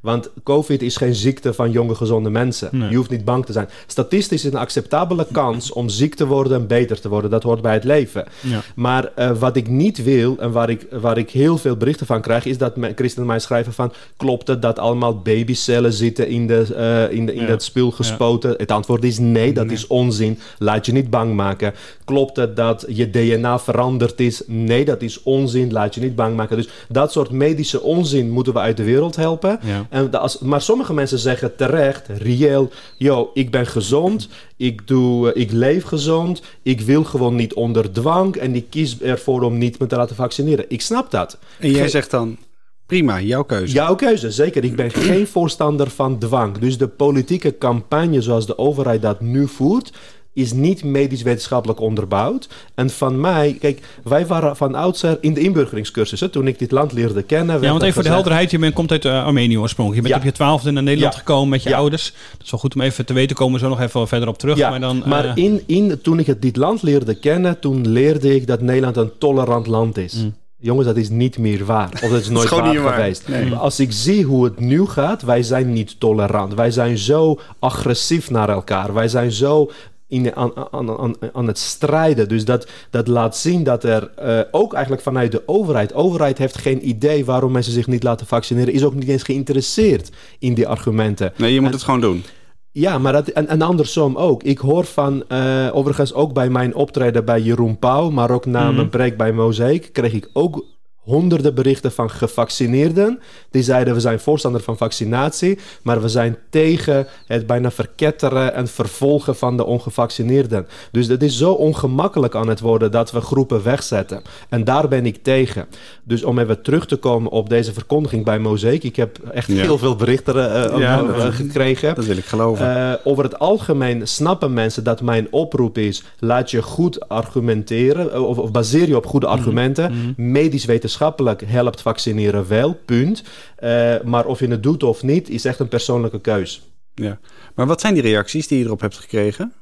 [0.01, 2.89] Want COVID is geen ziekte van jonge, gezonde mensen.
[2.89, 3.69] Je hoeft niet bang te zijn.
[3.87, 7.29] Statistisch is een acceptabele kans om ziek te worden en beter te worden.
[7.29, 8.25] Dat hoort bij het leven.
[8.41, 8.61] Ja.
[8.75, 12.21] Maar uh, wat ik niet wil en waar ik, waar ik heel veel berichten van
[12.21, 13.93] krijg, is dat christenen mij schrijven van...
[14.17, 16.65] klopt het dat allemaal babycellen zitten in, de,
[17.09, 17.47] uh, in, de, in ja.
[17.47, 18.53] dat spul gespoten?
[18.57, 20.39] Het antwoord is nee, dat is onzin.
[20.57, 21.73] Laat je niet bang maken.
[22.09, 24.41] Klopt het dat je DNA veranderd is?
[24.45, 25.71] Nee, dat is onzin.
[25.71, 26.57] Laat je niet bang maken.
[26.57, 29.59] Dus dat soort medische onzin moeten we uit de wereld helpen.
[29.63, 29.85] Ja.
[29.89, 35.41] En als, maar sommige mensen zeggen terecht, reëel, yo, ik ben gezond, ik, doe, eh,
[35.41, 39.79] ik leef gezond, ik wil gewoon niet onder dwang en ik kies ervoor om niet
[39.79, 40.65] me te laten vaccineren.
[40.67, 41.37] Ik snap dat.
[41.59, 42.37] En jij zegt dan,
[42.85, 43.73] prima, jouw keuze.
[43.73, 44.63] Jouw keuze, zeker.
[44.63, 46.57] Ik ben geen voorstander van dwang.
[46.57, 49.91] Dus de politieke campagne zoals de overheid dat nu voert,
[50.33, 52.49] is niet medisch wetenschappelijk onderbouwd.
[52.75, 56.91] En van mij, kijk, wij waren van oudsher in de inburgeringscursussen toen ik dit land
[56.91, 57.61] leerde kennen.
[57.61, 60.05] Ja, want even voor de helderheid, je bent, komt uit uh, Armenië oorspronkelijk.
[60.05, 62.13] Je bent op je twaalfde naar Nederland gekomen met je ouders.
[62.31, 64.37] Dat is wel goed om even te weten, komen we zo nog even verder op
[64.37, 64.57] terug.
[64.57, 65.31] maar dan, maar uh...
[65.35, 69.11] in, in, toen ik het, dit land leerde kennen, toen leerde ik dat Nederland een
[69.17, 70.13] tolerant land is.
[70.13, 70.35] Mm.
[70.61, 71.89] Jongens, dat is niet meer waar.
[72.03, 73.23] Of dat is nooit waar geweest.
[73.57, 76.53] Als ik zie hoe het nu gaat, wij zijn niet tolerant.
[76.53, 78.93] Wij zijn zo agressief naar elkaar.
[78.93, 79.71] Wij zijn zo
[80.09, 82.27] in, aan, aan, aan, het strijden.
[82.27, 85.93] Dus dat, dat laat zien dat er uh, ook eigenlijk vanuit de overheid...
[85.93, 88.73] overheid heeft geen idee waarom mensen zich niet laten vaccineren...
[88.73, 91.33] is ook niet eens geïnteresseerd in die argumenten.
[91.35, 92.23] Nee, je moet het gewoon doen.
[92.71, 94.43] Ja, maar dat, en, en andersom ook.
[94.43, 98.09] Ik hoor van, uh, overigens ook bij mijn optreden bij Jeroen Pauw...
[98.09, 99.89] maar ook na mm mijn preek bij Mozaïek...
[99.93, 100.65] kreeg ik ook
[101.09, 103.19] honderden berichten van gevaccineerden.
[103.51, 108.67] Die zeiden we zijn voorstander van vaccinatie, maar we zijn tegen het bijna verketteren en
[108.67, 110.67] vervolgen van de ongevaccineerden.
[110.91, 114.21] Dus het is zo ongemakkelijk aan het worden dat we groepen wegzetten.
[114.49, 115.67] En daar ben ik tegen.
[116.03, 118.83] Dus om even terug te komen op deze verkondiging bij Mozaïek.
[118.83, 120.35] Ik heb echt heel veel berichten
[120.79, 121.95] uh, gekregen.
[121.95, 122.99] Dat wil ik geloven.
[123.03, 128.51] over het algemeen snappen mensen dat mijn oproep is: laat je goed argumenteren, of, of
[128.51, 129.35] baseer je op goede mhm.
[129.35, 130.31] argumenten, mhm.
[130.31, 133.23] medisch wetenschappelijk wetenschappelijk helpt vaccineren wel, punt.
[133.59, 136.61] Uh, maar of je het doet of niet, is echt een persoonlijke keus.
[136.93, 137.19] Ja,
[137.55, 139.53] maar wat zijn die reacties die je erop hebt gekregen?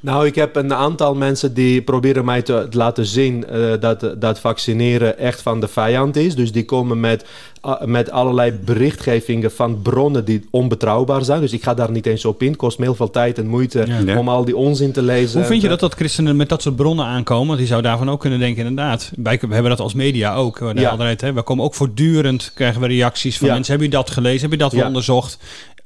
[0.00, 4.38] Nou, ik heb een aantal mensen die proberen mij te laten zien uh, dat, dat
[4.40, 6.34] vaccineren echt van de vijand is.
[6.34, 7.24] Dus die komen met,
[7.66, 11.40] uh, met allerlei berichtgevingen van bronnen die onbetrouwbaar zijn.
[11.40, 12.48] Dus ik ga daar niet eens op in.
[12.48, 14.18] Het kost me heel veel tijd en moeite ja.
[14.18, 15.38] om al die onzin te lezen.
[15.38, 17.46] Hoe vind je dat dat christenen met dat soort bronnen aankomen?
[17.46, 19.12] Want die zou daarvan ook kunnen denken, inderdaad.
[19.16, 20.58] Wij we hebben dat als media ook.
[20.58, 20.90] We, ja.
[20.90, 23.72] altijd, hè, we komen ook voortdurend, krijgen we reacties van mensen.
[23.72, 24.40] Heb je dat gelezen?
[24.40, 25.38] Heb je dat onderzocht?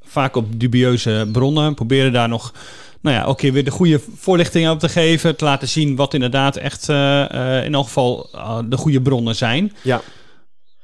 [0.05, 1.75] Vaak op dubieuze bronnen.
[1.75, 2.53] Proberen daar nog
[3.01, 5.37] nou ja, ook weer de goede voorlichting op te geven.
[5.37, 9.37] Te laten zien wat inderdaad echt uh, uh, in elk geval uh, de goede bronnen
[9.37, 9.73] zijn.
[9.83, 10.01] Ja.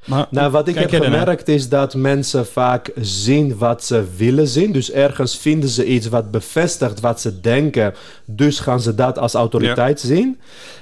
[0.05, 4.71] Maar, nou, wat ik heb gemerkt is dat mensen vaak zien wat ze willen zien.
[4.71, 7.93] Dus ergens vinden ze iets wat bevestigt wat ze denken.
[8.25, 10.07] Dus gaan ze dat als autoriteit ja.
[10.07, 10.39] zien.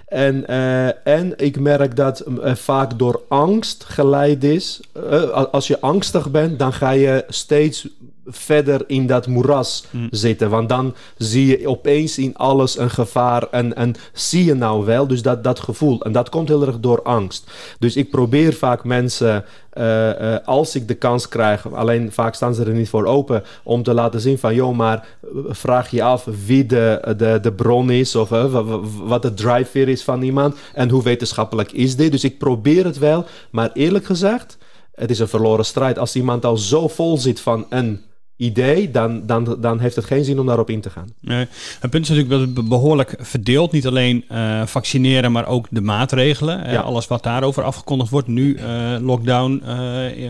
[0.08, 4.80] En, uh, en ik merk dat uh, vaak door angst geleid is.
[5.12, 7.88] Uh, als je angstig bent, dan ga je steeds
[8.28, 10.08] verder in dat moeras mm.
[10.12, 10.50] zitten.
[10.50, 15.08] Want dan zie je opeens in alles een gevaar en, en zie je nou wel.
[15.08, 16.02] Dus dat, dat gevoel.
[16.02, 17.52] En dat komt heel erg door angst.
[17.80, 22.56] Dus ik probeer vaak mensen, uh, uh, als ik de kans krijg, alleen vaak staan
[22.56, 25.08] ze er niet voor open, om te laten zien van, joh, maar
[25.48, 28.66] vraag je af wie de, de, de bron is of uh,
[29.04, 32.12] wat de drijfveer is van iemand en hoe wetenschappelijk is dit.
[32.12, 34.58] Dus ik probeer het wel, maar eerlijk gezegd,
[34.96, 35.98] het is een verloren strijd.
[35.98, 38.02] Als iemand al zo vol zit van een
[38.44, 41.14] idee, dan, dan, dan heeft het geen zin om daarop in te gaan.
[41.20, 41.48] Nee.
[41.80, 43.72] Het punt is natuurlijk dat behoorlijk verdeeld.
[43.72, 46.72] Niet alleen uh, vaccineren, maar ook de maatregelen.
[46.72, 46.82] Ja.
[46.82, 48.28] alles wat daarover afgekondigd wordt.
[48.28, 49.64] Nu uh, lockdown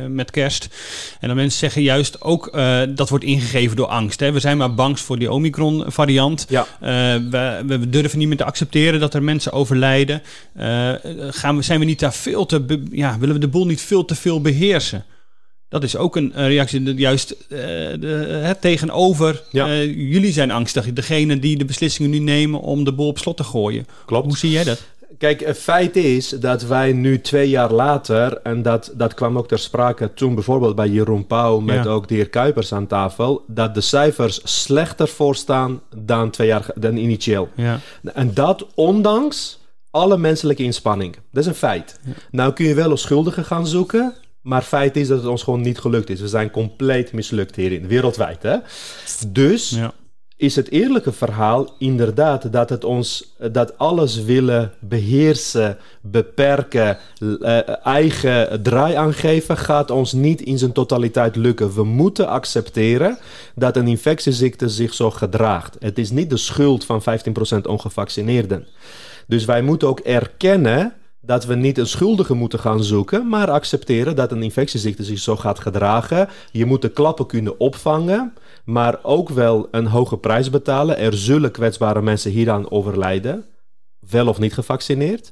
[0.09, 0.69] met kerst.
[1.19, 2.57] En dan mensen zeggen juist ook
[2.95, 4.19] dat wordt ingegeven door angst.
[4.19, 4.31] Hè.
[4.31, 6.45] We zijn maar bang voor die Omicron variant.
[6.49, 6.67] Ja.
[6.79, 10.21] We, we, durven niet meer te accepteren dat er mensen overlijden.
[11.29, 12.83] gaan we, zijn we niet daar veel te...
[12.91, 15.05] Ja, willen we de boel niet veel te veel beheersen?
[15.73, 17.59] Dat is ook een reactie, juist uh,
[17.99, 18.07] de,
[18.43, 19.43] het tegenover.
[19.49, 19.67] Ja.
[19.67, 23.37] Uh, jullie zijn angstig, degene die de beslissingen nu nemen om de boel op slot
[23.37, 23.85] te gooien.
[24.05, 24.25] Klopt.
[24.25, 24.83] Hoe zie jij dat?
[25.17, 29.47] Kijk, het feit is dat wij nu twee jaar later, en dat, dat kwam ook
[29.47, 31.89] ter sprake toen bijvoorbeeld bij Jeroen Pauw met ja.
[31.89, 36.95] ook de heer Kuipers aan tafel, dat de cijfers slechter voorstaan dan twee jaar dan
[36.95, 37.49] initieel.
[37.55, 37.79] Ja.
[38.13, 39.59] En dat ondanks
[39.91, 41.15] alle menselijke inspanning.
[41.31, 41.99] Dat is een feit.
[42.05, 42.11] Ja.
[42.31, 44.13] Nou kun je wel als schuldigen gaan zoeken.
[44.43, 46.21] Maar feit is dat het ons gewoon niet gelukt is.
[46.21, 48.43] We zijn compleet mislukt hierin, wereldwijd.
[48.43, 48.57] Hè?
[49.27, 49.93] Dus ja.
[50.37, 58.63] is het eerlijke verhaal inderdaad dat het ons dat alles willen beheersen, beperken, uh, eigen
[58.63, 61.73] draai aangeven, gaat ons niet in zijn totaliteit lukken.
[61.73, 63.17] We moeten accepteren
[63.55, 65.75] dat een infectieziekte zich zo gedraagt.
[65.79, 68.67] Het is niet de schuld van 15% ongevaccineerden.
[69.27, 70.93] Dus wij moeten ook erkennen
[71.25, 75.35] dat we niet een schuldige moeten gaan zoeken, maar accepteren dat een infectieziekte zich zo
[75.35, 76.29] gaat gedragen.
[76.51, 78.33] Je moet de klappen kunnen opvangen,
[78.65, 80.97] maar ook wel een hoge prijs betalen.
[80.97, 83.45] Er zullen kwetsbare mensen hieraan overlijden,
[84.09, 85.31] wel of niet gevaccineerd.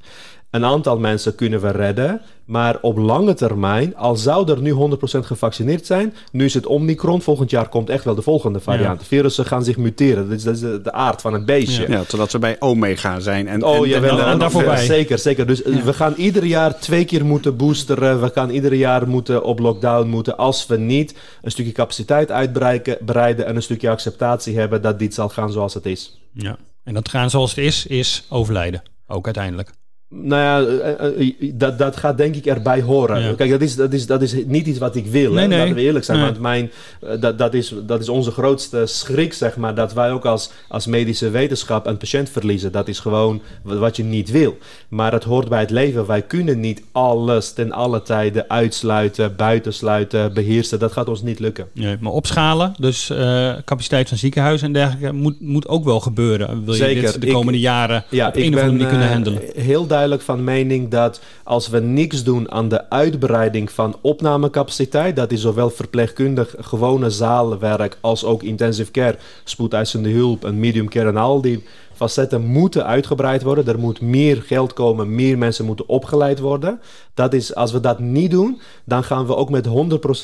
[0.52, 4.76] Een aantal mensen kunnen we redden, maar op lange termijn, al zou er nu 100%
[5.20, 9.00] gevaccineerd zijn, nu is het Omicron, volgend jaar komt echt wel de volgende variant.
[9.00, 9.06] Ja.
[9.06, 11.90] Virussen gaan zich muteren, dat is, dat is de, de, aard van het beestje.
[11.90, 13.48] Ja, totdat we bij Omega zijn.
[13.48, 14.78] En, oh, en, en, en.
[14.78, 15.48] Zeker, zeker.
[15.48, 15.84] Dus ja.
[15.84, 20.08] we gaan ieder jaar twee keer moeten boosteren, we gaan ieder jaar moeten op lockdown
[20.08, 25.14] moeten, als we niet een stukje capaciteit uitbreiden en een stukje acceptatie hebben dat dit
[25.14, 26.22] zal gaan zoals het is.
[26.34, 29.72] Ja, en dat gaan zoals het is, is overlijden, ook uiteindelijk.
[30.14, 33.22] Nou ja, dat, dat gaat denk ik erbij horen.
[33.22, 33.34] Ja.
[33.34, 35.32] Kijk, dat is, dat, is, dat is niet iets wat ik wil.
[35.32, 35.58] Nee, nee.
[35.58, 36.18] Laten we eerlijk zijn.
[36.18, 36.28] Nee.
[36.28, 36.72] Want mijn,
[37.20, 39.76] dat, dat, is, dat is onze grootste schrik, zeg maar.
[39.76, 42.72] Dat wij ook als, als medische wetenschap een patiënt verliezen.
[42.72, 44.58] Dat is gewoon wat je niet wil.
[44.88, 46.06] Maar het hoort bij het leven.
[46.06, 50.80] Wij kunnen niet alles ten alle tijden uitsluiten, buitensluiten, beheersen.
[50.80, 51.68] Dat gaat ons niet lukken.
[51.74, 53.18] Nee, maar opschalen, dus uh,
[53.66, 56.66] capaciteit van ziekenhuizen en dergelijke, moet, moet ook wel gebeuren.
[56.66, 57.12] Wil je Zeker.
[57.12, 59.42] dit de komende ik, jaren ja, op een of andere manier kunnen handelen?
[59.56, 65.32] Heel duidelijk van mening dat als we niks doen aan de uitbreiding van opnamecapaciteit, dat
[65.32, 71.18] is zowel verpleegkundig gewone zaalwerk als ook intensive care, spoedeisende hulp en medium care en
[71.18, 73.68] al die facetten moeten uitgebreid worden.
[73.68, 76.80] Er moet meer geld komen, meer mensen moeten opgeleid worden.
[77.14, 79.70] Dat is, als we dat niet doen, dan gaan we ook met 100%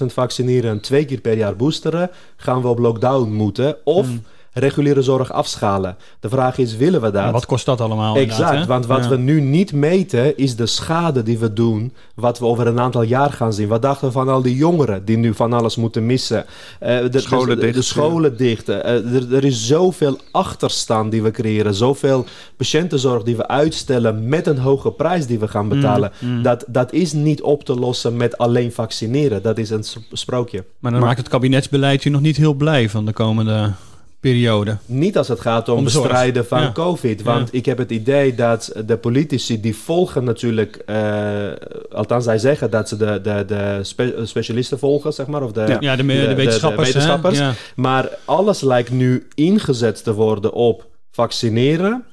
[0.06, 3.76] vaccineren en twee keer per jaar boosteren, gaan we op lockdown moeten.
[3.84, 4.22] Of mm
[4.60, 5.98] reguliere zorg afschalen.
[6.20, 7.24] De vraag is, willen we dat?
[7.24, 8.16] En wat kost dat allemaal?
[8.16, 9.10] Exact, want wat ja.
[9.10, 13.02] we nu niet meten is de schade die we doen, wat we over een aantal
[13.02, 13.68] jaar gaan zien.
[13.68, 16.46] Wat dachten we van al die jongeren die nu van alles moeten missen?
[16.84, 18.76] Uh, de, scholen de, de, de, scholen dichten.
[18.76, 22.26] Uh, er, er, is zoveel achterstand die we creëren, zoveel
[22.58, 26.12] patiëntenzorg die we uitstellen met een hoge prijs die we gaan betalen.
[26.20, 26.44] Mm, mm.
[26.44, 29.42] Dat, dat is niet op te lossen met alleen vaccineren.
[29.42, 30.64] Dat is een sprookje.
[30.80, 33.72] Maar dan maar, maakt het kabinetsbeleid je nog niet heel blij van de komende
[34.20, 34.78] periode.
[34.86, 36.72] Niet als het gaat om, bestrijden van Ja.
[36.72, 37.22] COVID.
[37.24, 40.76] Want ik heb het idee dat de politici die volgen natuurlijk...
[40.76, 41.48] eh,
[41.92, 45.44] althans, zij zeggen dat ze de, de, de spe- specialisten volgen, zeg maar.
[45.44, 45.96] Of de, Ja.
[45.96, 46.88] De, de, de- wetenschappers.
[46.88, 46.94] hè?
[46.94, 47.38] wetenschappers.
[47.38, 47.54] Ja.
[47.76, 52.04] Maar alles lijkt nu ingezet te worden op vaccineren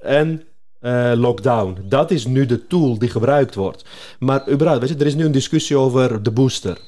[0.00, 0.42] en
[0.80, 1.76] eh, lockdown.
[1.88, 3.84] Dat is nu de tool die gebruikt wordt.
[4.18, 6.78] Maar überhaupt, weet je, er is nu een discussie over de booster.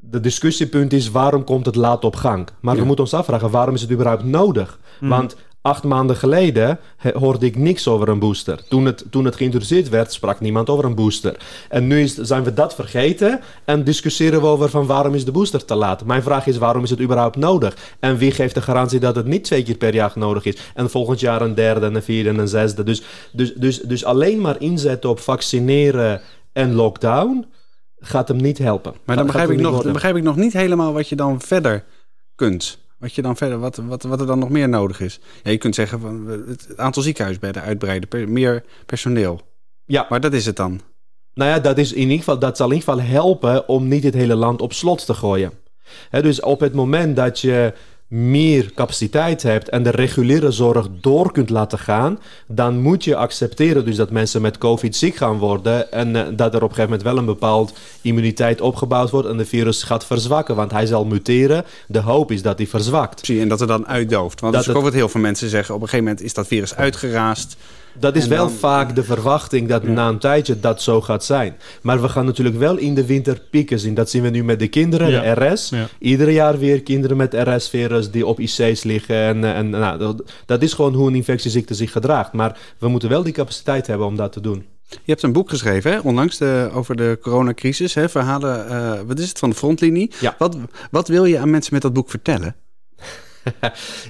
[0.00, 2.48] De discussiepunt is waarom komt het laat op gang?
[2.60, 4.78] Maar we moeten ons afvragen waarom is het überhaupt nodig?
[5.00, 6.78] Want acht maanden geleden
[7.12, 8.62] hoorde ik niks over een booster.
[8.68, 11.36] Toen het, toen het geïntroduceerd werd, sprak niemand over een booster.
[11.68, 15.32] En nu is, zijn we dat vergeten en discussiëren we over van waarom is de
[15.32, 16.04] booster te laat.
[16.04, 17.76] Mijn vraag is waarom is het überhaupt nodig?
[18.00, 20.56] En wie geeft de garantie dat het niet twee keer per jaar nodig is?
[20.74, 22.82] En volgend jaar een derde en een vierde en een zesde.
[22.82, 26.20] Dus, dus, dus, dus alleen maar inzetten op vaccineren
[26.52, 27.46] en lockdown
[28.00, 28.94] gaat hem niet helpen.
[29.04, 31.84] Maar dan begrijp ik, nog, dan begrijp ik nog niet helemaal wat je dan verder
[32.34, 32.78] kunt.
[32.98, 35.20] Wat, je dan verder, wat, wat, wat er dan nog meer nodig is.
[35.42, 39.40] Ja, je kunt zeggen van het aantal ziekenhuisbedden uitbreiden, per- meer personeel.
[39.84, 40.06] Ja.
[40.08, 40.80] Maar dat is het dan.
[41.34, 44.02] Nou ja, dat, is in ieder geval, dat zal in ieder geval helpen om niet
[44.02, 45.52] het hele land op slot te gooien.
[46.10, 47.72] Dus op het moment dat je
[48.08, 53.84] meer capaciteit hebt en de reguliere zorg door kunt laten gaan, dan moet je accepteren
[53.84, 56.82] dus dat mensen met COVID ziek gaan worden en eh, dat er op een gegeven
[56.82, 61.04] moment wel een bepaald immuniteit opgebouwd wordt en de virus gaat verzwakken, want hij zal
[61.04, 61.64] muteren.
[61.86, 63.26] De hoop is dat hij verzwakt.
[63.26, 64.40] Zie en dat er dan uitdooft.
[64.40, 65.74] Want dat Dat is ook het- wat heel veel mensen zeggen.
[65.74, 67.56] Op een gegeven moment is dat virus uitgeraasd.
[68.00, 71.24] Dat is En wel dan- vaak de verwachting dat na een tijdje dat zo gaat
[71.24, 71.56] zijn.
[71.82, 73.94] Maar we gaan natuurlijk wel in de winter pieken zien.
[73.94, 75.34] Dat zien we nu met de kinderen, Ja.
[75.34, 75.68] de RS.
[75.68, 75.86] Ja.
[75.98, 79.16] Iedere jaar weer kinderen met RS-virus die op IC's liggen.
[79.16, 82.32] En, eh, en nou, dat, dat is gewoon hoe een infectieziekte zich gedraagt.
[82.32, 84.64] Maar we moeten wel die capaciteit hebben om dat te doen.
[84.88, 87.94] Je hebt een boek geschreven, hè, onlangs de, over de coronacrisis.
[87.94, 90.10] Hè, verhalen, eh, wat is het, van de frontlinie.
[90.20, 90.34] Ja.
[90.38, 90.56] Wat,
[90.90, 92.56] wat wil je aan mensen met dat boek vertellen?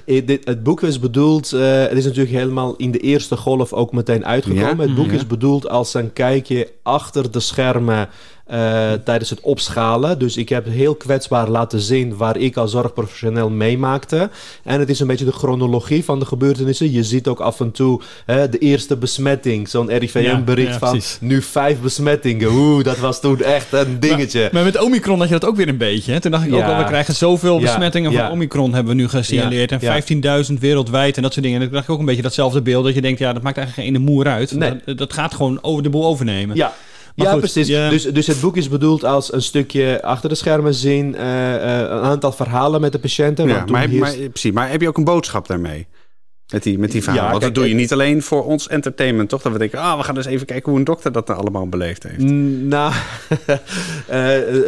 [0.05, 3.91] Eh, Het boek is bedoeld, eh, het is natuurlijk helemaal in de eerste golf ook
[3.91, 4.77] meteen uitgekomen.
[4.77, 5.13] Ja, Het boek ja.
[5.13, 8.09] is bedoeld als een kijkje achter de schermen
[8.49, 10.19] eh, tijdens het opschalen.
[10.19, 14.29] Dus ik heb heel kwetsbaar laten zien waar ik als zorgprofessioneel meemaakte.
[14.63, 16.91] En het is een beetje de chronologie van de gebeurtenissen.
[16.91, 20.89] Je ziet ook af en toe hè, de eerste besmetting, zo'n RIVM-bericht Ja, ja, van
[20.91, 21.17] precies.
[21.21, 22.51] nu vijf besmettingen.
[22.51, 24.49] Oeh, dat was toen echt een dingetje.
[24.51, 26.11] Maar met Omicron had je dat ook weer een beetje.
[26.11, 26.19] Hè?
[26.19, 28.29] Toen dacht ik ook wel, we krijgen zoveel besmettingen van.
[28.31, 29.71] Omicron hebben we nu gesignaleerd.
[29.71, 30.43] En ja.
[30.47, 31.59] 15.000 wereldwijd en dat soort dingen.
[31.59, 32.83] En dan dacht ik ook een beetje datzelfde beeld.
[32.85, 34.51] Dat je denkt, ja, dat maakt eigenlijk geen ene moer uit.
[34.53, 34.73] Nee.
[34.85, 36.55] Dat, dat gaat gewoon over de boel overnemen.
[36.55, 36.73] Ja.
[37.19, 37.67] Maar ja, goed, precies.
[37.67, 41.79] Dus, dus het boek is bedoeld als een stukje achter de schermen zien, eh, eh,
[41.89, 43.47] een aantal verhalen met de patiënten.
[43.47, 45.87] Ja, maar, hier- maar, precies, maar heb je ook een boodschap daarmee?
[46.51, 47.25] Met die, met die verhalen.
[47.25, 49.41] Ja, Want dat kijk, doe je niet alleen voor ons entertainment, toch?
[49.41, 51.67] Dat we denken, ah, we gaan eens even kijken hoe een dokter dat nou allemaal
[51.67, 52.17] beleefd heeft.
[52.19, 52.91] Mm, Nou,
[54.07, 54.19] eh,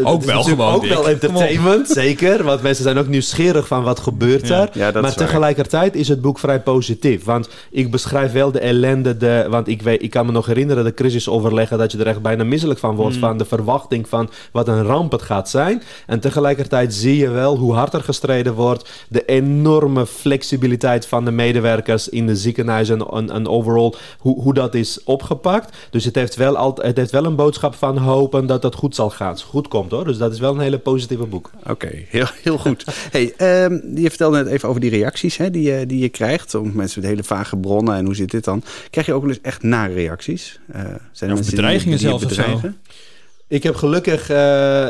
[0.04, 0.90] het is wel gewoon, Ook Dick.
[0.90, 2.44] wel entertainment, zeker.
[2.44, 4.62] Want mensen zijn ook nieuwsgierig van wat gebeurt Ja.
[4.62, 4.70] er.
[4.74, 5.26] Ja, dat maar is waar.
[5.28, 7.24] tegelijkertijd is het boek vrij positief.
[7.24, 9.18] Want ik beschrijf wel de ellende.
[9.18, 12.22] De, want ik, weet, ik kan me nog herinneren, de crisisoverleggen, dat je er echt
[12.22, 13.18] bijna misselijk van wordt.
[13.18, 15.82] Van de verwachting van wat een ramp het gaat zijn.
[16.08, 18.90] En tegelijkertijd zie je wel hoe hard er gestreden wordt.
[19.10, 21.70] De enorme flexibiliteit van de medewerkers
[22.10, 23.96] in de ziekenhuizen en, en, en overal.
[24.18, 25.78] Hoe, hoe dat is opgepakt.
[25.90, 28.96] Dus het heeft, wel altijd, het heeft wel een boodschap van hopen dat het goed
[28.96, 29.40] zal gaan.
[29.40, 30.06] Goed komt hoor.
[30.06, 31.52] Dus dat is wel een hele positieve boek.
[31.68, 32.86] Oké, heel, heel goed.
[33.12, 36.56] hey, ehm, je vertelde net even over die reacties hè, die, je, die je krijgt.
[36.56, 38.64] Om mensen met hele vage bronnen en hoe zit dit dan?
[38.90, 40.60] Krijg je ook wel eens echt nare reacties?
[40.68, 42.70] Eh, zijn er of mensen bedreigingen die, die je zelfs of zo.
[43.52, 44.38] Ik heb gelukkig, eh,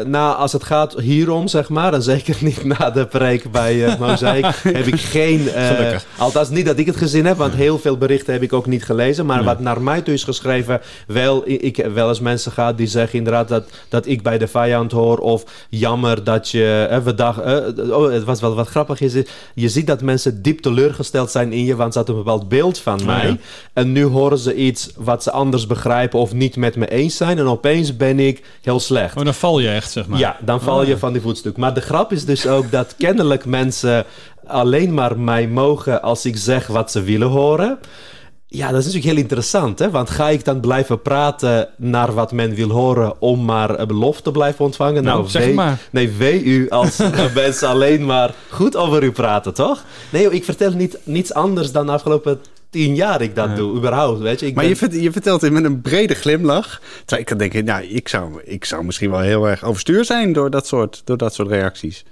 [0.06, 4.46] na, als het gaat hierom, zeg maar, en zeker niet na de preek bij Mozaïek,
[4.64, 5.50] heb ik geen...
[5.50, 6.06] eh, Gelukkig.
[6.18, 8.84] althans, niet dat ik het gezien heb, want heel veel berichten heb ik ook niet
[8.86, 9.26] gelezen.
[9.26, 9.46] Maar Nee.
[9.46, 13.48] wat naar mij toe is geschreven, wel, ik, wel eens mensen gehad die zeggen inderdaad
[13.48, 15.18] dat, dat ik bij de vijand hoor.
[15.18, 17.40] Of jammer dat je, we dacht,
[17.92, 19.14] oh, het was wel wat grappig is,
[19.56, 22.78] je ziet dat mensen diep teleurgesteld zijn in je, want ze hadden een bepaald beeld
[22.80, 23.28] van Oh, mij.
[23.28, 23.38] ja.
[23.74, 27.38] En nu horen ze iets wat ze anders begrijpen of niet met me eens zijn.
[27.38, 29.18] En opeens ben ik heel slecht.
[29.18, 30.20] Oh, dan val je echt, zeg maar.
[30.20, 31.00] Ja, dan val je Ah.
[31.00, 31.58] van die voetstuk.
[31.58, 34.06] Maar de grap is dus ook dat kennelijk mensen
[34.46, 37.80] alleen maar mij mogen als ik zeg wat ze willen horen.
[38.54, 39.90] Ja, dat is natuurlijk heel interessant, hè?
[39.90, 44.22] Want ga ik dan blijven praten naar wat men wil horen om maar een belofte
[44.24, 45.04] te blijven ontvangen?
[45.04, 45.80] Nou, zeg wee- maar.
[45.92, 46.98] Nee, wee u als
[47.34, 49.84] mensen alleen maar goed over u praten, toch?
[50.10, 52.40] Nee, joh, ik vertel niet, niets anders dan de afgelopen
[52.72, 54.46] tien jaar ik dat doe, überhaupt, weet je.
[54.46, 56.82] Ik Maar ben- je, vert- je vertelt het met een brede glimlach.
[57.00, 60.34] Terwijl ik kan denken, nou, ik zou, ik zou misschien wel heel erg overstuur zijn
[60.34, 62.04] door dat soort, door dat soort reacties.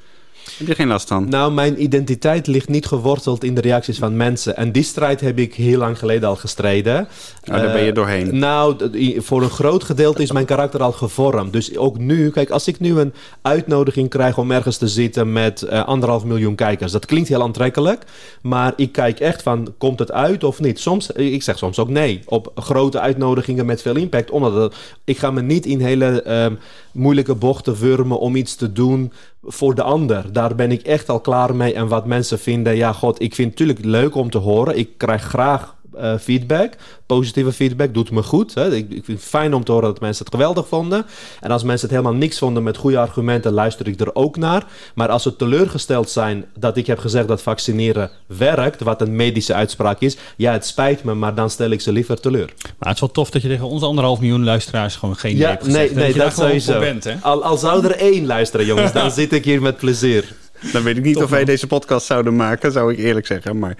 [0.58, 1.30] Heb je geen last van?
[1.30, 4.58] Nou, mijn identiteit ligt niet geworteld in de reacties van mensen.
[4.58, 7.08] En die strijd heb ik heel lang geleden al gestreden.
[7.50, 8.40] Oh, daar ben je Eh, doorheen.
[8.40, 8.76] Nou,
[9.22, 11.54] voor een groot gedeelte is mijn karakter al gevormd.
[11.54, 15.62] Dus ook nu, kijk, als ik nu een uitnodiging krijg om ergens te zitten met
[15.62, 18.04] eh, anderhalf miljoen kijkers, dat klinkt heel aantrekkelijk.
[18.42, 20.80] Maar ik kijk echt van, komt het uit of niet?
[20.80, 24.32] Soms, ik zeg soms ook nee op grote uitnodigingen met veel impact.
[24.32, 26.54] Omdat het- ik ga me niet in hele ehm,
[26.92, 30.34] moeilijke bochten wurmen om iets te doen voor de ander.
[30.34, 31.74] Daar ben ik echt al klaar mee.
[31.74, 34.78] En wat mensen vinden, ja, god, ik vind het natuurlijk leuk om te horen.
[34.78, 36.74] Ik krijg graag eh, feedback.
[37.06, 38.54] Positieve feedback doet me goed.
[38.54, 38.76] Hè.
[38.76, 41.06] Ik, ik vind het fijn om te horen dat mensen het geweldig vonden.
[41.42, 44.66] En als mensen het helemaal niks vonden met goede argumenten, luister ik er ook naar.
[44.96, 49.54] Maar als ze teleurgesteld zijn dat ik heb gezegd dat vaccineren werkt, wat een medische
[49.54, 52.54] uitspraak is, ja, het spijt me, maar dan stel ik ze liever teleur.
[52.64, 55.42] Maar het is wel tof dat je tegen onze anderhalf miljoen luisteraars gewoon geen nee
[55.42, 55.86] Ja, hebt gezegd.
[55.88, 56.80] nee, nee, je daar dat sowieso.
[56.80, 57.16] bent, hè?
[57.22, 60.34] Al, al zou er één luisteren, jongens, dan zit ik hier met plezier.
[60.72, 63.60] Dan weet ik niet of wij deze podcast zouden maken, zou ik eerlijk zeggen.
[63.60, 63.78] Maar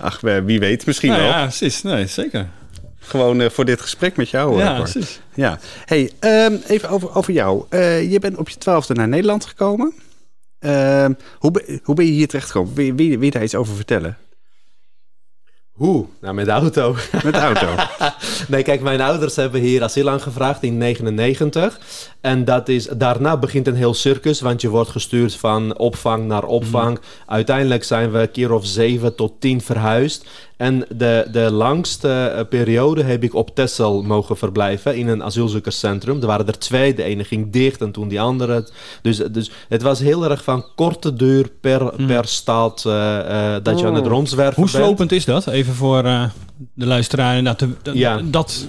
[0.00, 1.30] ach, wie weet, misschien Nou wel.
[1.30, 1.82] ja, precies.
[1.82, 2.48] Nee, zeker.
[2.98, 4.58] Gewoon eh, voor dit gesprek met jou.
[4.58, 4.90] Ja, hoor.
[4.90, 5.20] precies.
[5.34, 5.58] Ja.
[5.84, 7.64] Hey, ehm, even over, over jou.
[7.68, 9.94] Eh, je bent op je twaalfde naar Nederland gekomen.
[10.58, 12.74] Ehm, hoe, ben, hoe ben je hier terecht gekomen?
[12.96, 14.16] Wil je daar iets over vertellen?
[15.76, 16.06] Hoe?
[16.20, 16.96] Nou, met de auto.
[17.24, 17.68] Met de auto.
[18.48, 21.80] Nee, kijk, mijn ouders hebben hier asiel aangevraagd in 99.
[22.20, 26.44] En dat is, daarna begint een heel circus, want je wordt gestuurd van opvang naar
[26.44, 26.98] opvang.
[27.26, 30.26] Uiteindelijk zijn we een keer of zeven tot tien verhuisd.
[30.56, 36.20] En de, de langste eh, periode heb ik op Texel mogen verblijven in een asielzoekerscentrum.
[36.20, 38.68] Er waren er twee, de ene ging dicht en toen die andere.
[39.02, 43.78] Dus, dus het was heel erg van korte duur per, per stad eh, eh, dat
[43.78, 44.10] je aan het Oh.
[44.10, 44.84] rondzwerven Hoe bent.
[44.84, 45.46] slopend is dat?
[45.46, 47.56] Even voor de luisteraar.
[47.92, 48.20] Ja.
[48.24, 48.66] Dat,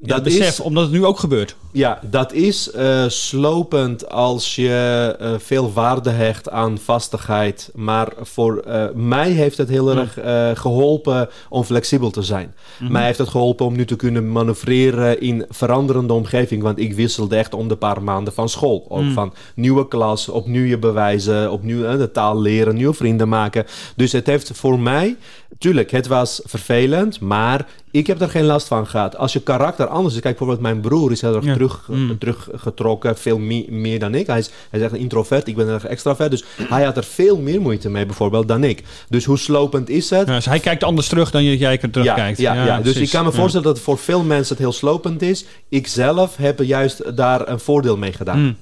[0.00, 1.56] dat, Dat besef, is- omdat het nu ook gebeurt.
[1.72, 7.70] Ja, dat is eh, slopend als je eh, veel waarde hecht aan vastigheid.
[7.74, 12.54] Maar voor eh, mij heeft het heel erg eh, geholpen om flexibel te zijn.
[12.88, 16.62] Mij heeft het geholpen om nu te kunnen manoeuvreren in veranderende omgeving.
[16.62, 18.86] Want ik wisselde echt om de paar maanden van school.
[18.88, 23.66] Ook van nieuwe klas, opnieuw je bewijzen, opnieuw de taal leren, nieuwe vrienden maken.
[23.96, 25.16] Dus het heeft voor mij,
[25.58, 29.16] tuurlijk, het was vervelend, maar ik heb er geen last van gehad.
[29.16, 31.52] Als je karakter anders is, kijk bijvoorbeeld mijn broer is heel erg Ja.
[31.52, 32.18] terug, Mm.
[32.18, 34.26] teruggetrokken, veel me- meer dan ik.
[34.26, 36.30] Hij is, hij is echt een introvert, ik ben een extravert.
[36.30, 38.82] Dus hij had er veel meer moeite mee bijvoorbeeld dan ik.
[39.08, 40.26] Dus hoe slopend is het?
[40.28, 42.38] Ja, dus hij kijkt anders terug dan jij er terugkijkt.
[42.38, 42.74] Ja, ja, ja.
[42.76, 43.02] dus precies.
[43.02, 45.44] ik kan me voorstellen dat voor veel mensen het heel slopend is.
[45.68, 48.40] Ik zelf heb juist daar een voordeel mee gedaan.
[48.40, 48.56] Mm.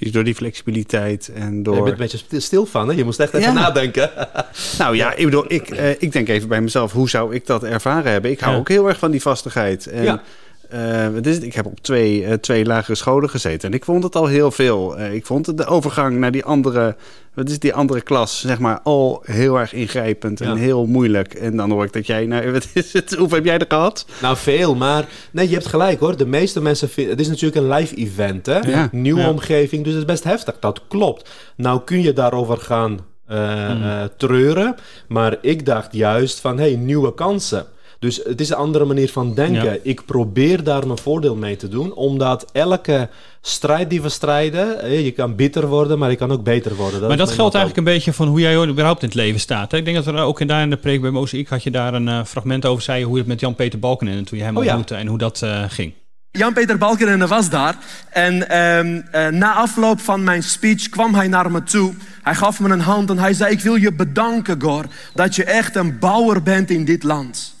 [0.00, 1.74] Dus door die flexibiliteit en Je door...
[1.76, 2.94] bent een beetje sti- stil van, hè?
[2.94, 3.60] Je moest echt even Ja.
[3.60, 4.10] nadenken.
[4.78, 7.62] Nou ja, ik bedoel, ik, eh, ik denk even bij mezelf, hoe zou ik dat
[7.64, 8.30] ervaren hebben?
[8.30, 8.58] Ik hou Ja.
[8.58, 9.86] ook heel erg van die vastigheid.
[9.86, 10.22] En, Ja.
[10.70, 11.44] Eh, wat is het?
[11.44, 14.50] ik heb op twee, eh, twee lagere scholen gezeten en ik vond het al heel
[14.50, 14.96] veel.
[14.98, 16.96] Eh, ik vond de overgang naar die andere,
[17.34, 20.46] wat is het, die andere klas, zeg maar, al heel erg ingrijpend Ja.
[20.46, 21.34] en heel moeilijk.
[21.34, 23.14] En dan hoor ik dat jij, nou, wat is het?
[23.14, 24.06] Hoeveel heb jij er gehad?
[24.22, 26.16] Nou, veel, maar nee, je hebt gelijk hoor.
[26.16, 27.12] De meeste mensen vinden...
[27.12, 28.58] Het is natuurlijk een live event, hè?
[28.58, 28.88] Ja.
[28.92, 29.28] Nieuwe Ja.
[29.30, 30.58] omgeving, dus het is best heftig.
[30.60, 31.30] Dat klopt.
[31.56, 33.82] Nou kun je daarover gaan eh, Hmm.
[33.82, 34.74] eh, treuren.
[35.08, 37.66] Maar ik dacht juist van, hey, nieuwe kansen.
[38.00, 39.64] Dus het is een andere manier van denken.
[39.64, 39.76] Ja.
[39.82, 43.08] Ik probeer daar mijn voordeel mee te doen, omdat elke
[43.40, 47.08] strijd die we strijden, eh, je kan bitter worden, maar je kan ook beter worden.
[47.08, 49.70] Maar dat geldt eigenlijk een beetje van hoe jij überhaupt in het leven staat.
[49.70, 49.78] Hè?
[49.78, 51.94] Ik denk dat er ook in, daar in de preek bij Mozaïek had je daar
[51.94, 54.68] een eh, fragment over zei hoe het met Jan-Peter Balkenende toen je hem Oh ja.
[54.68, 55.92] ontmoette en hoe dat eh, ging.
[56.30, 57.76] Jan-Peter Balkenende was daar.
[58.10, 61.94] En ehm, eh, na afloop van mijn speech kwam hij naar me toe.
[62.22, 64.84] Hij gaf me een hand en hij zei: Ik wil je bedanken, Gor,
[65.14, 67.58] dat je echt een bouwer bent in dit land.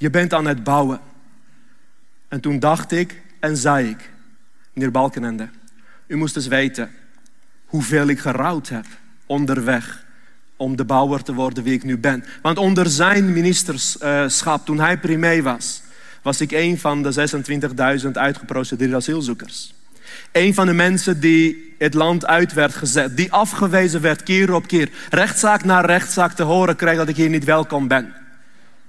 [0.00, 1.00] Je bent aan het bouwen.
[2.28, 4.10] En toen dacht ik en zei ik:
[4.72, 5.48] Meneer Balkenende,
[6.06, 6.90] u moest eens weten
[7.64, 8.84] hoeveel ik gerouwd heb
[9.26, 10.04] onderweg
[10.56, 12.24] om de bouwer te worden wie ik nu ben.
[12.42, 15.82] Want onder zijn ministerschap, toen hij premier was,
[16.22, 17.28] was ik een van de
[18.02, 19.74] 26.000 uitgeprocedeerde asielzoekers.
[20.32, 24.66] Een van de mensen die het land uit werd gezet, die afgewezen werd keer op
[24.66, 28.19] keer, rechtszaak na rechtszaak te horen kreeg dat ik hier niet welkom ben.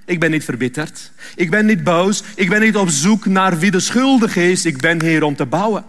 [0.05, 1.11] Ik ben niet verbitterd.
[1.35, 2.23] Ik ben niet boos.
[2.35, 4.65] Ik ben niet op zoek naar wie de schuldige is.
[4.65, 5.85] Ik ben hier om te bouwen.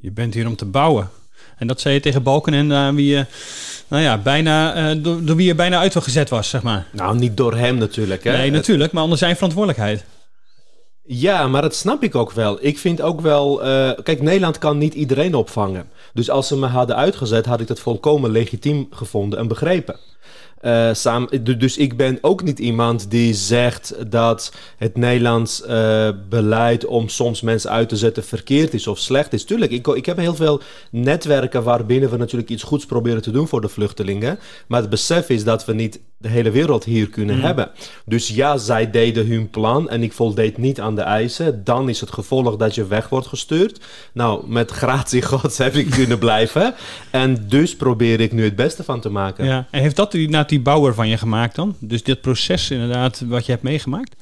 [0.00, 1.10] Je bent hier om te bouwen.
[1.56, 3.26] En dat zei je tegen Balkenende aan wie je,
[3.88, 6.86] nou ja, bijna, eh, door, door wie je bijna uitgezet was, zeg maar.
[6.92, 8.24] Nou, niet door hem natuurlijk.
[8.24, 8.32] Hè?
[8.32, 10.04] Nee, natuurlijk, maar onder zijn verantwoordelijkheid.
[11.06, 12.58] Ja, maar dat snap ik ook wel.
[12.60, 13.64] Ik vind ook wel...
[13.64, 15.88] eh, kijk, Nederland kan niet iedereen opvangen.
[16.12, 19.96] Dus als ze me hadden uitgezet, had ik dat volkomen legitiem gevonden en begrepen.
[20.64, 26.86] Uh, samen, dus ik ben ook niet iemand die zegt dat het Nederlands uh, beleid
[26.86, 29.44] om soms mensen uit te zetten verkeerd is of slecht is.
[29.44, 30.60] Tuurlijk, ik, ik heb heel veel
[30.90, 34.38] netwerken waarbinnen we natuurlijk iets goeds proberen te doen voor de vluchtelingen.
[34.66, 37.42] Maar het besef is dat we niet de hele wereld hier kunnen mm.
[37.42, 37.70] hebben.
[38.04, 41.64] Dus ja, zij deden hun plan en ik voldeed niet aan de eisen.
[41.64, 43.80] Dan is het gevolg dat je weg wordt gestuurd.
[44.12, 46.74] Nou, met gratie gods heb ik kunnen blijven.
[47.10, 49.44] En dus probeer ik nu het beste van te maken.
[49.44, 49.66] Ja.
[49.70, 51.76] En heeft dat die, nou, die bouwer van je gemaakt dan?
[51.78, 54.14] Dus dit proces inderdaad wat je hebt meegemaakt?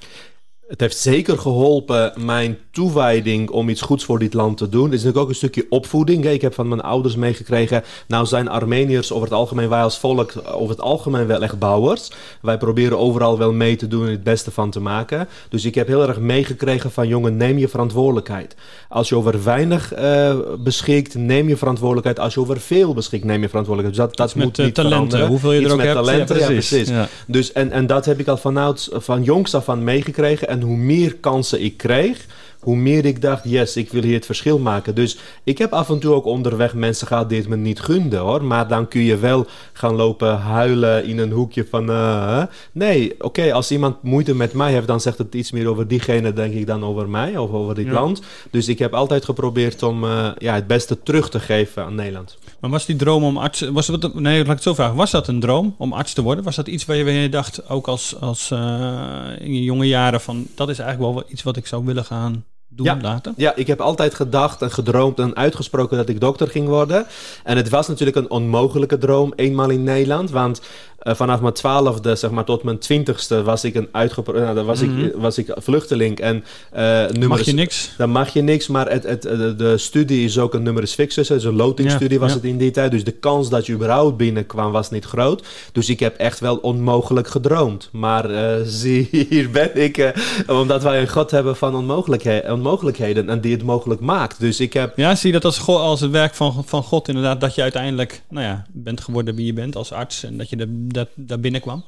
[0.72, 4.84] Het heeft zeker geholpen mijn toewijding om iets goeds voor dit land te doen.
[4.84, 6.24] Het is natuurlijk ook een stukje opvoeding.
[6.24, 7.82] Ik heb van mijn ouders meegekregen.
[8.06, 12.10] Nou zijn Armeniërs over het algemeen, wij als volk, over het algemeen wel echt bouwers.
[12.40, 15.28] Wij proberen overal wel mee te doen en het beste van te maken.
[15.48, 18.54] Dus ik heb heel erg meegekregen van jongen, neem je verantwoordelijkheid.
[18.88, 22.18] Als je over weinig uh, beschikt, neem je verantwoordelijkheid.
[22.18, 24.08] Als je over veel beschikt, neem je verantwoordelijkheid.
[24.10, 25.26] Dus dat, dat moet met, niet talenten, veranderen.
[25.28, 26.06] hoeveel je Iets er ook met hebt.
[26.06, 26.68] talenten, Ja, ja, precies.
[26.68, 26.88] precies.
[26.88, 27.08] Ja.
[27.26, 30.48] Dus, en, en dat heb ik al vanuit, van jongs af aan meegekregen.
[30.48, 32.26] En hoe meer kansen ik kreeg,
[32.62, 34.94] hoe meer ik dacht, yes, ik wil hier het verschil maken.
[34.94, 38.18] Dus ik heb af en toe ook onderweg mensen gehad die het me niet gunden
[38.20, 38.44] hoor.
[38.44, 41.90] Maar dan kun je wel gaan lopen huilen in een hoekje van.
[41.90, 42.42] eh,
[42.72, 46.32] nee, oké, als iemand moeite met mij heeft, dan zegt het iets meer over diegene,
[46.32, 47.92] denk ik, dan over mij of over dit Ja.
[47.92, 48.22] land.
[48.50, 52.38] Dus ik heb altijd geprobeerd om eh, ja, het beste terug te geven aan Nederland.
[52.60, 53.60] Maar was die droom om arts...
[53.60, 54.96] Was het, nee, laat ik het zo vragen.
[54.96, 56.44] Was dat een droom om arts te worden?
[56.44, 59.86] Was dat iets waar je, waar je dacht, ook als, als eh, in je jonge
[59.88, 62.44] jaren, van dat is eigenlijk wel iets wat ik zou willen gaan
[62.74, 62.98] doen Ja.
[63.02, 63.32] later?
[63.36, 67.06] Ja, ik heb altijd gedacht en gedroomd en uitgesproken dat ik dokter ging worden.
[67.44, 70.30] En het was natuurlijk een onmogelijke droom, eenmaal in Nederland.
[70.30, 70.60] Want
[71.02, 74.64] eh, vanaf mijn twaalfde, zeg maar, tot mijn twintigste was ik een uitgepro- nou, dan
[74.64, 75.04] was, Mhm.
[75.04, 76.20] ik, was ik vluchteling.
[76.20, 77.26] En eh nummers...
[77.28, 77.90] Mag je niks?
[77.96, 81.28] Dan mag je niks, maar het, het, de, de studie is ook een numerus fixus.
[81.28, 82.36] Het is een lotingstudie Ja, was ja.
[82.36, 82.90] het in die tijd.
[82.90, 85.46] Dus de kans dat je überhaupt binnenkwam was niet groot.
[85.72, 87.88] Dus ik heb echt wel onmogelijk gedroomd.
[87.92, 89.98] Maar eh, zie, hier ben ik.
[89.98, 90.10] eh,
[90.58, 93.28] omdat wij een God hebben van onmogelijkhe- onmogelijkheden.
[93.28, 94.40] En die het mogelijk maakt.
[94.40, 94.96] Dus ik heb...
[94.96, 98.22] Ja, zie je dat als, als het werk van, van God inderdaad, dat je uiteindelijk
[98.28, 101.84] nou ja, bent geworden wie je bent als arts en dat je de, dat, binnenkwam?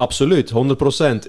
[0.00, 0.54] Absoluut, 100%.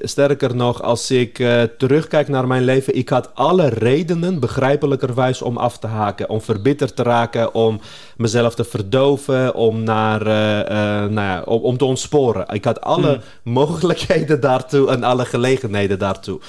[0.02, 5.58] Sterker nog, als ik eh, terugkijk naar mijn leven, ik had alle redenen, begrijpelijkerwijs, om
[5.58, 6.30] af te haken.
[6.30, 7.80] Om verbitterd te raken, om
[8.18, 12.48] mezelf te verdoven, om, naar, eh, eh, nou ja, om, om te ontsporen.
[12.48, 16.40] Ik had alle mogelijkheden daartoe en alle gelegenheden daartoe.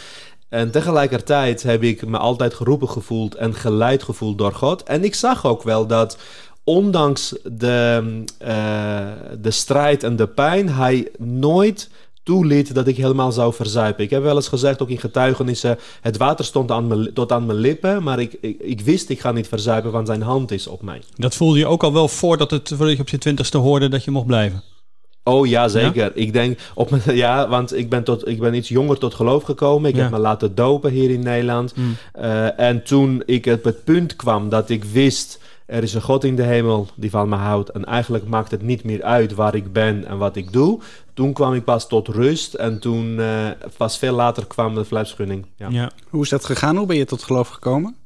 [0.48, 4.82] En tegelijkertijd heb ik me altijd geroepen gevoeld en geleid gevoeld door God.
[4.82, 6.18] En ik zag ook wel dat
[6.64, 8.02] ondanks de,
[8.38, 9.06] eh,
[9.40, 11.90] de strijd en de pijn, hij nooit
[12.22, 14.04] toeliet dat ik helemaal zou verzuipen.
[14.04, 17.58] Ik heb wel eens gezegd, ook in getuigenissen, het water stond aan tot aan mijn
[17.58, 20.82] lippen, maar ik, ik, ik wist ik ga niet verzuipen, want zijn hand is op
[20.82, 21.02] mij.
[21.16, 24.04] Dat voelde je ook al wel voordat, het, voordat je op je twintigste hoorde dat
[24.04, 24.62] je mocht blijven.
[25.24, 26.12] Oh ja, zeker.
[26.14, 29.42] Ik denk op mijn, ja, want ik ben, tot, ik ben iets jonger tot geloof
[29.42, 29.90] gekomen.
[29.90, 30.02] Ik Ja.
[30.02, 31.76] heb me laten dopen hier in Nederland.
[31.76, 31.96] Mm.
[32.12, 35.40] Eh, en toen ik op het punt kwam dat ik wist,
[35.72, 37.68] er is een God in de hemel die van me houdt.
[37.68, 40.80] En eigenlijk maakt het niet meer uit waar ik ben en wat ik doe.
[41.14, 43.46] Toen kwam ik pas tot rust en toen eh,
[43.76, 45.46] pas veel later kwam de verblijfsgunning.
[45.56, 45.68] Ja.
[45.70, 45.90] Ja.
[46.08, 46.76] Hoe is dat gegaan?
[46.76, 47.96] Hoe ben je tot geloof gekomen?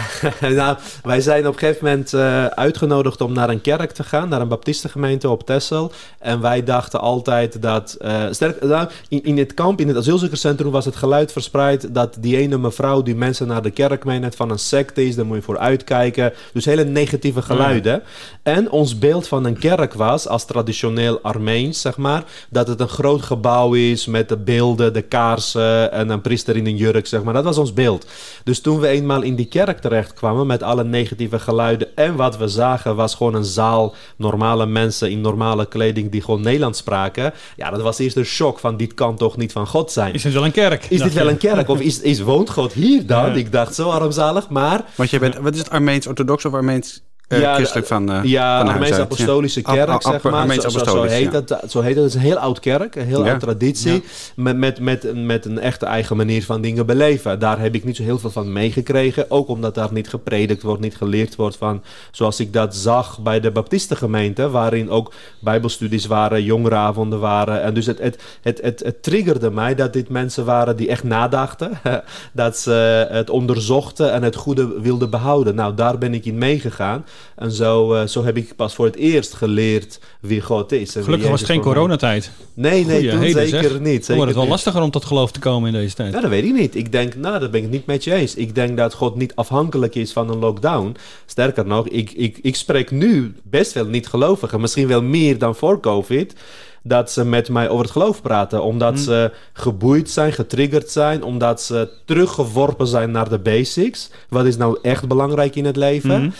[0.40, 4.28] nou, wij zijn op een gegeven moment eh, uitgenodigd om naar een kerk te gaan,
[4.28, 5.92] naar een baptistengemeente op Texel.
[6.18, 10.70] En wij dachten altijd dat, eh, sterk, nou, in, in het kamp, in het asielzoekerscentrum
[10.70, 14.50] was het geluid verspreid dat die ene mevrouw die mensen naar de kerk meeneemt van
[14.50, 16.32] een secte is, daar moet je voor uitkijken.
[16.52, 18.02] Dus hele negatieve geluiden.
[18.42, 22.88] En ons beeld van een kerk was, als traditioneel Armeens, zeg maar, dat het een
[22.88, 27.22] groot gebouw is met de beelden, de kaarsen en een priester in een jurk, zeg
[27.22, 27.34] maar.
[27.34, 28.06] Dat was ons beeld.
[28.44, 32.48] Dus toen we eenmaal in die kerk terechtkwamen met alle negatieve geluiden en wat we
[32.48, 37.32] zagen was gewoon een zaal normale mensen in normale kleding die gewoon Nederlands spraken.
[37.56, 40.14] Ja, dat was eerst een shock van dit kan toch niet van God zijn.
[40.14, 40.86] Is het wel een kerk?
[40.88, 43.26] Is dit wel een kerk of is, is woont God hier dan?
[43.26, 43.34] Ja.
[43.34, 47.02] Ik dacht zo armzalig, maar Want je bent, wat is het Armeens orthodox of Armeens
[47.40, 49.00] Ja, christelijk van eh ja, van Armeens uit?
[49.00, 49.72] Apostolische Ja.
[49.74, 50.60] Kerk, zeg maar.
[50.70, 51.42] Zo, heet ja.
[51.46, 51.70] het.
[51.70, 52.04] Zo heet het.
[52.04, 53.30] Het is een heel oud kerk, een heel Ja.
[53.30, 53.92] oud traditie.
[53.92, 54.00] Ja.
[54.34, 57.38] Met, met, met, met een echte eigen manier van dingen beleven.
[57.38, 59.30] Daar heb ik niet zo heel veel van meegekregen.
[59.30, 61.82] Ook omdat daar niet gepredikt wordt, niet geleerd wordt van...
[62.10, 64.50] Zoals ik dat zag bij de baptistengemeente.
[64.50, 67.62] Waarin ook bijbelstudies waren, jongerenavonden waren.
[67.62, 71.04] En dus het, het, het, het, het triggerde mij dat dit mensen waren die echt
[71.04, 71.70] nadachten.
[72.32, 75.54] dat ze het onderzochten en het goede wilden behouden.
[75.54, 77.04] Nou, daar ben ik in meegegaan.
[77.36, 80.90] En zo, uh, zo heb ik pas voor het eerst geleerd wie God is.
[80.92, 82.30] Gelukkig was het geen coronatijd.
[82.54, 83.00] Nee, nee,
[83.32, 83.80] zeker zeg.
[83.80, 84.04] niet.
[84.04, 86.12] Zeker wordt het wel lastiger om tot geloof te komen in deze tijd.
[86.12, 86.74] Ja, dat weet ik niet.
[86.74, 88.34] Ik denk, nou, dat ben ik niet met je eens.
[88.34, 90.96] Ik denk dat God niet afhankelijk is van een lockdown.
[91.26, 94.60] Sterker nog, ik, ik, ik spreek nu best wel niet-gelovigen.
[94.60, 96.34] Misschien wel meer dan voor COVID
[96.82, 98.62] dat ze met mij over het geloof praten.
[98.62, 99.02] Omdat hmm.
[99.02, 101.22] ze geboeid zijn, getriggerd zijn.
[101.22, 104.10] Omdat ze teruggeworpen zijn naar de basics.
[104.28, 106.16] Wat is nou echt belangrijk in het leven?
[106.16, 106.32] Hmm.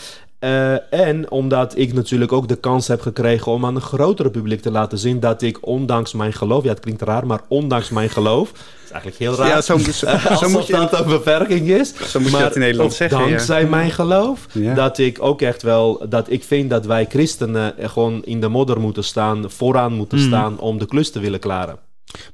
[0.45, 4.61] Uh, en omdat ik natuurlijk ook de kans heb gekregen om aan een grotere publiek
[4.61, 8.11] te laten zien dat ik ondanks mijn geloof, ja het klinkt raar, maar ondanks mijn
[8.11, 8.53] geloof,
[8.93, 9.49] eigenlijk heel raar.
[9.49, 10.07] Ja, zo, zo,
[10.40, 11.95] zo moet je dat een beperking is.
[11.95, 13.18] Zo moet je dat in Nederland zeggen.
[13.18, 14.47] Dankzij mijn geloof.
[14.74, 18.80] Dat ik ook echt wel, dat ik vind dat wij christenen gewoon in de modder
[18.80, 20.24] moeten staan, vooraan moeten mm.
[20.24, 21.78] staan om de klus te willen klaren.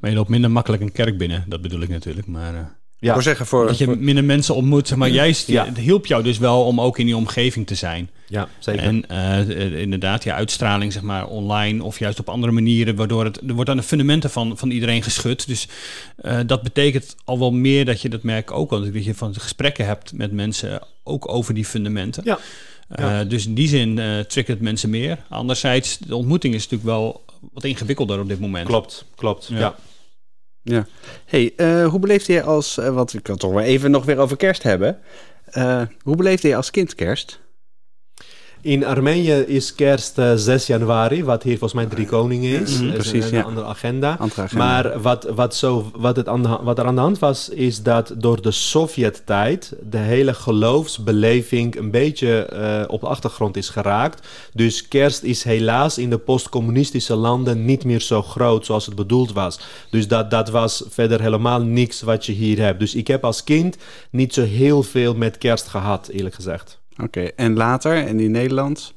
[0.00, 2.26] Maar je loopt minder makkelijk een kerk binnen, dat bedoel ik natuurlijk.
[2.26, 2.60] Maar, uh...
[3.00, 3.12] Ja.
[3.12, 4.96] Voor zeggen voor, dat je minder mensen ontmoet.
[4.96, 5.64] Maar juist, ja.
[5.64, 8.10] het hielp jou dus wel om ook in die omgeving te zijn.
[8.26, 8.82] Ja, zeker.
[8.82, 13.40] En uh, inderdaad, ja, uitstraling zeg maar online of juist op andere manieren, waardoor het,
[13.48, 15.46] er wordt aan de fundamenten van, van iedereen geschud.
[15.46, 15.68] Dus
[16.22, 19.34] uh, dat betekent al wel meer dat je dat merkt ook al, dat je van
[19.34, 22.22] gesprekken hebt met mensen ook over die fundamenten.
[22.24, 22.38] Ja.
[22.96, 23.20] ja.
[23.20, 25.18] Uh, dus in die zin uh, triggert mensen meer.
[25.28, 28.66] Anderzijds, de ontmoeting is natuurlijk wel wat ingewikkelder op dit moment.
[28.66, 29.48] Klopt, klopt.
[29.52, 29.74] ja.
[30.68, 30.86] Ja.
[31.24, 34.36] Hey, uh, hoe beleefde je als, wat ik kan toch wel even nog weer over
[34.36, 34.98] kerst hebben.
[35.54, 37.40] Uh, hoe beleefde je als kind kerst?
[38.68, 42.80] In Armenië is kerst uh, 6 januari, wat hier volgens mij drie koningen is.
[42.80, 44.16] Mm, precies, een, een andere, agenda.
[44.18, 44.64] andere, agenda.
[44.64, 47.82] Maar wat, wat, zo, wat, het aan de, wat er aan de hand was, is
[47.82, 54.26] dat door de Sovjet-tijd de hele geloofsbeleving een beetje uh, op de achtergrond is geraakt.
[54.52, 59.32] Dus kerst is helaas in de postcommunistische landen niet meer zo groot zoals het bedoeld
[59.32, 59.60] was.
[59.90, 62.80] Dus dat, dat was verder helemaal niks wat je hier hebt.
[62.80, 63.76] Dus ik heb als kind
[64.10, 66.77] niet zo heel veel met kerst gehad, eerlijk gezegd.
[67.02, 68.94] Oké, en later, en in Nederland?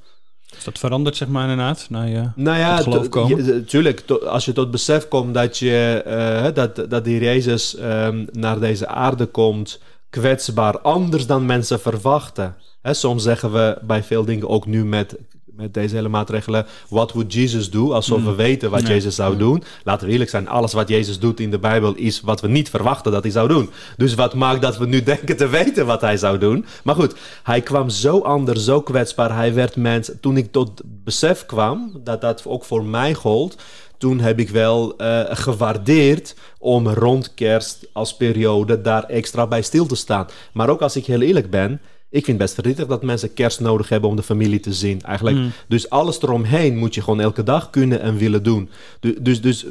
[0.57, 1.87] Is dat veranderd, zeg maar, inderdaad?
[1.89, 3.65] Na je nou ja, geloof komen?
[3.65, 4.03] tuurlijk.
[4.09, 8.87] als je tot besef komt dat, je, uh, dat, dat die Jezus um, naar deze
[8.87, 9.79] aarde komt,
[10.09, 12.55] kwetsbaar, anders dan mensen verwachten.
[12.81, 15.17] Hè, soms zeggen we bij veel dingen ook nu met
[15.55, 16.65] met deze hele maatregelen.
[16.89, 17.91] What would Jesus do?
[17.93, 18.35] Alsof we mm.
[18.35, 19.63] weten wat Jezus zou doen.
[19.83, 22.69] Laten we eerlijk zijn, alles wat Jezus doet in de Bijbel is wat we niet
[22.69, 23.69] verwachten dat hij zou doen.
[23.97, 26.65] Dus wat maakt dat we nu denken te weten wat hij zou doen?
[26.83, 29.35] Maar goed, hij kwam zo anders, zo kwetsbaar.
[29.35, 30.11] Hij werd mens.
[30.21, 33.57] Toen ik tot besef kwam dat dat ook voor mij gold
[34.01, 39.85] toen heb ik wel uh, gewaardeerd om rond kerst als periode daar extra bij stil
[39.85, 40.27] te staan.
[40.53, 41.81] Maar ook als ik heel eerlijk ben,
[42.11, 45.01] ik vind het best verdrietig dat mensen kerst nodig hebben om de familie te zien.
[45.01, 45.37] Eigenlijk.
[45.37, 45.51] Mm.
[45.67, 48.69] Dus alles eromheen moet je gewoon elke dag kunnen en willen doen.
[48.99, 49.65] Dus, dus, dus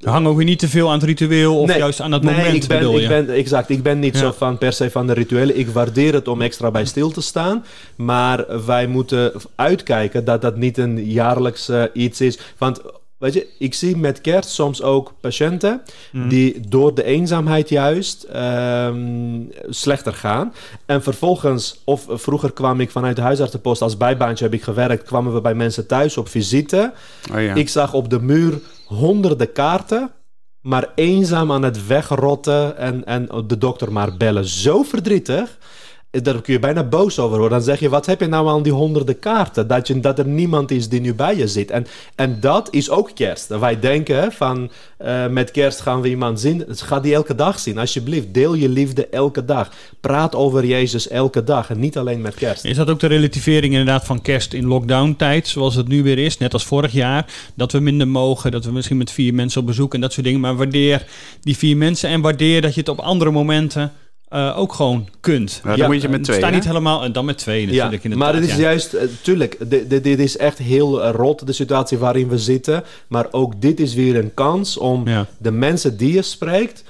[0.00, 2.54] Hang ook weer niet te veel aan het ritueel of juist aan dat nee, moment,
[2.54, 3.70] ik ben, ik ben, exact.
[3.70, 5.58] Ik ben niet zo van per se van de rituelen.
[5.58, 7.64] Ik waardeer het om extra bij stil te staan.
[7.96, 12.38] Maar wij moeten uitkijken dat dat niet een jaarlijks uh, iets is.
[12.58, 12.80] Want
[13.20, 16.28] Weet je, ik zie met kerst soms ook patiënten mhm.
[16.28, 20.54] die door de eenzaamheid juist um, slechter gaan.
[20.86, 25.34] En vervolgens, of vroeger kwam ik vanuit de huisartsenpost als bijbaantje heb ik gewerkt, kwamen
[25.34, 26.92] we bij mensen thuis op visite.
[27.32, 27.54] Oh ja.
[27.54, 30.10] Ik zag op de muur honderden kaarten,
[30.60, 34.44] maar eenzaam aan het wegrotten en, en de dokter maar bellen.
[34.44, 35.58] Zo verdrietig
[36.10, 37.58] daar kun je bijna boos over worden.
[37.58, 39.66] Dan zeg je, wat heb je nou aan die honderden kaarten?
[39.66, 41.70] Dat, je, dat er niemand is die nu bij je zit.
[41.70, 43.48] En, en dat is ook kerst.
[43.48, 44.70] Wij denken van,
[45.04, 46.64] uh, met kerst gaan we iemand zien.
[46.68, 48.34] Ga die elke dag zien, alsjeblieft.
[48.34, 49.70] Deel je liefde elke dag.
[50.00, 52.64] Praat over Jezus elke dag en niet alleen met kerst.
[52.64, 56.38] Is dat ook de relativering inderdaad van kerst in lockdown-tijd, zoals het nu weer is,
[56.38, 57.26] net als vorig jaar?
[57.54, 60.26] Dat we minder mogen, dat we misschien met vier mensen op bezoek en dat soort
[60.26, 60.40] dingen.
[60.40, 61.06] Maar waardeer
[61.40, 63.92] die vier mensen en waardeer dat je het op andere momenten
[64.32, 65.60] uh, ook gewoon kunt.
[65.64, 66.36] Ja, dan moet je met twee.
[66.36, 68.02] Sta niet helemaal en dan met twee natuurlijk.
[68.02, 71.52] Ja, maar het is juist, uh, tuurlijk, dit, dit is echt heel uh, rot de
[71.52, 72.84] situatie waarin we zitten.
[73.08, 75.04] Maar ook dit is weer een kans om
[75.38, 76.84] de mensen die je spreekt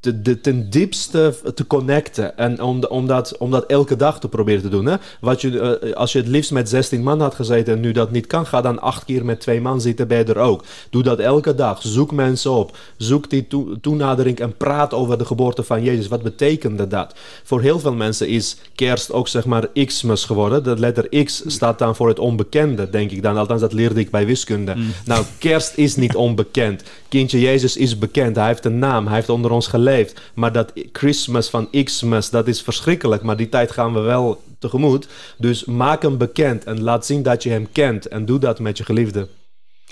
[0.00, 2.38] de, de, ten diepste te connecten.
[2.38, 4.86] En om, om, dat, om dat elke dag te proberen te doen.
[4.86, 4.96] Hè?
[5.20, 8.10] Wat je, uh, als je het liefst met 16 man had gezeten en nu dat
[8.10, 10.64] niet kan, ga dan acht keer met twee man zitten bij er ook.
[10.90, 11.82] Doe dat elke dag.
[11.82, 12.76] Zoek mensen op.
[12.96, 16.08] Zoek die to toenadering en praat over de geboorte van Jezus.
[16.08, 17.14] Wat betekende dat?
[17.44, 20.64] Voor heel veel mensen is kerst ook zeg maar Xmas geworden.
[20.64, 23.36] De letter X staat dan voor het onbekende, denk ik dan.
[23.36, 24.74] Althans, dat leerde ik bij wiskunde.
[24.74, 24.92] Mm.
[25.04, 26.82] Nou, kerst is niet onbekend.
[27.08, 28.36] Kindje Jezus is bekend.
[28.36, 29.06] Hij heeft een naam.
[29.06, 30.20] Hij heeft onder ons geleefd.
[30.34, 33.22] Maar dat Christmas van Xmas, dat is verschrikkelijk.
[33.22, 35.08] Maar die tijd gaan we wel tegemoet.
[35.38, 38.08] Dus maak hem bekend en laat zien dat je hem kent.
[38.08, 39.28] En doe dat met je geliefde.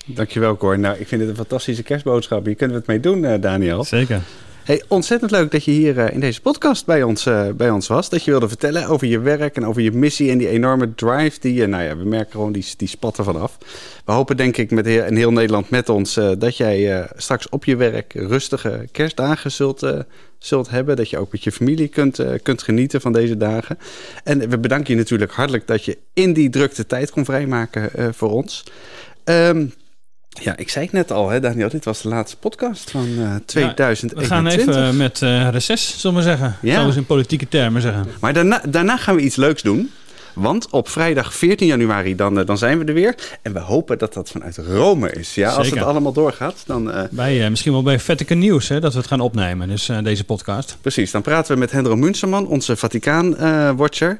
[0.07, 0.79] Dankjewel Cor.
[0.79, 2.45] Nou, ik vind het een fantastische kerstboodschap.
[2.45, 3.85] Hier kunnen we het mee doen, uh, Daniel.
[3.85, 4.23] Zeker.
[4.65, 7.87] Hey, ontzettend leuk dat je hier uh, in deze podcast bij ons, uh, bij ons
[7.87, 8.09] was.
[8.09, 11.41] Dat je wilde vertellen over je werk en over je missie en die enorme drive
[11.41, 11.67] die je...
[11.67, 13.59] Nou ja, we merken gewoon die, die spatten vanaf.
[14.05, 16.17] We hopen denk ik met heel, in heel Nederland met ons...
[16.17, 19.87] Uh, dat jij straks op je werk rustige kerstdagen zult,
[20.39, 20.97] zult hebben.
[20.97, 23.79] Dat je ook met je familie kunt, kunt genieten van deze dagen.
[24.25, 28.31] En we bedanken je natuurlijk hartelijk dat je in die drukte tijd kon vrijmaken voor
[28.31, 28.65] ons.
[29.25, 29.73] Um,
[30.43, 31.68] ja, ik zei het net al, hè, Daniel.
[31.68, 34.18] Dit was de laatste podcast van uh, 2021.
[34.18, 36.57] we gaan even met uh, reces, zullen we zeggen.
[36.62, 36.80] Ja.
[36.80, 38.07] Zoals in politieke termen zeggen.
[38.20, 39.91] Maar daarna, daarna gaan we iets leuks doen.
[40.35, 43.14] Want op vrijdag 14 januari dan, uh, dan zijn we er weer.
[43.43, 45.35] En we hopen dat dat vanuit Rome is.
[45.35, 46.62] Ja, als het allemaal doorgaat.
[46.66, 49.68] Dan, uh, bij, uh, misschien wel bij Vatican Nieuws hè, dat we het gaan opnemen.
[49.68, 50.76] Dus deze podcast.
[50.80, 54.18] Precies, dan praten we met Hendro Munsterman, onze Vaticaan-watcher.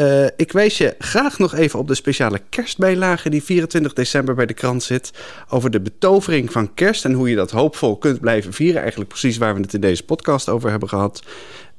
[0.00, 4.46] Uh, ik wijs je graag nog even op de speciale kerstbijlage die 24 december bij
[4.46, 5.12] de krant zit.
[5.48, 8.80] Over de betovering van kerst en hoe je dat hoopvol kunt blijven vieren.
[8.80, 11.22] Eigenlijk precies waar we het in deze podcast over hebben gehad.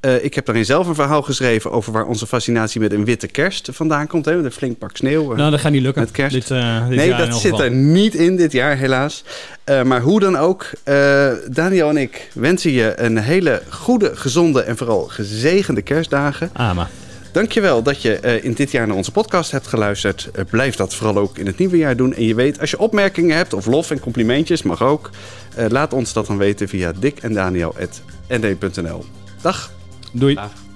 [0.01, 3.27] Uh, ik heb daarin zelf een verhaal geschreven over waar onze fascinatie met een witte
[3.27, 4.25] kerst vandaan komt.
[4.25, 5.31] Hè, met een flink pak sneeuw.
[5.31, 6.01] Uh, nou, dat gaat niet lukken.
[6.01, 6.33] Met kerst.
[6.33, 9.23] Dit, dit nee, dat zit er niet in dit jaar, helaas.
[9.83, 10.69] maar hoe dan ook,
[11.49, 16.49] Daniel en ik wensen je een hele goede, gezonde en vooral gezegende kerstdagen.
[16.53, 16.87] Amen.
[17.31, 20.29] Dankjewel dat je in dit jaar naar onze podcast hebt geluisterd.
[20.49, 22.13] Blijf dat vooral ook in het nieuwe jaar doen.
[22.13, 25.09] En je weet, als je opmerkingen hebt of lof en complimentjes, mag ook.
[25.67, 29.05] Laat ons dat dan weten via dikendaniel.nd.nl.
[29.41, 29.75] Dag.
[30.13, 30.35] Doei.
[30.35, 30.66] Dag.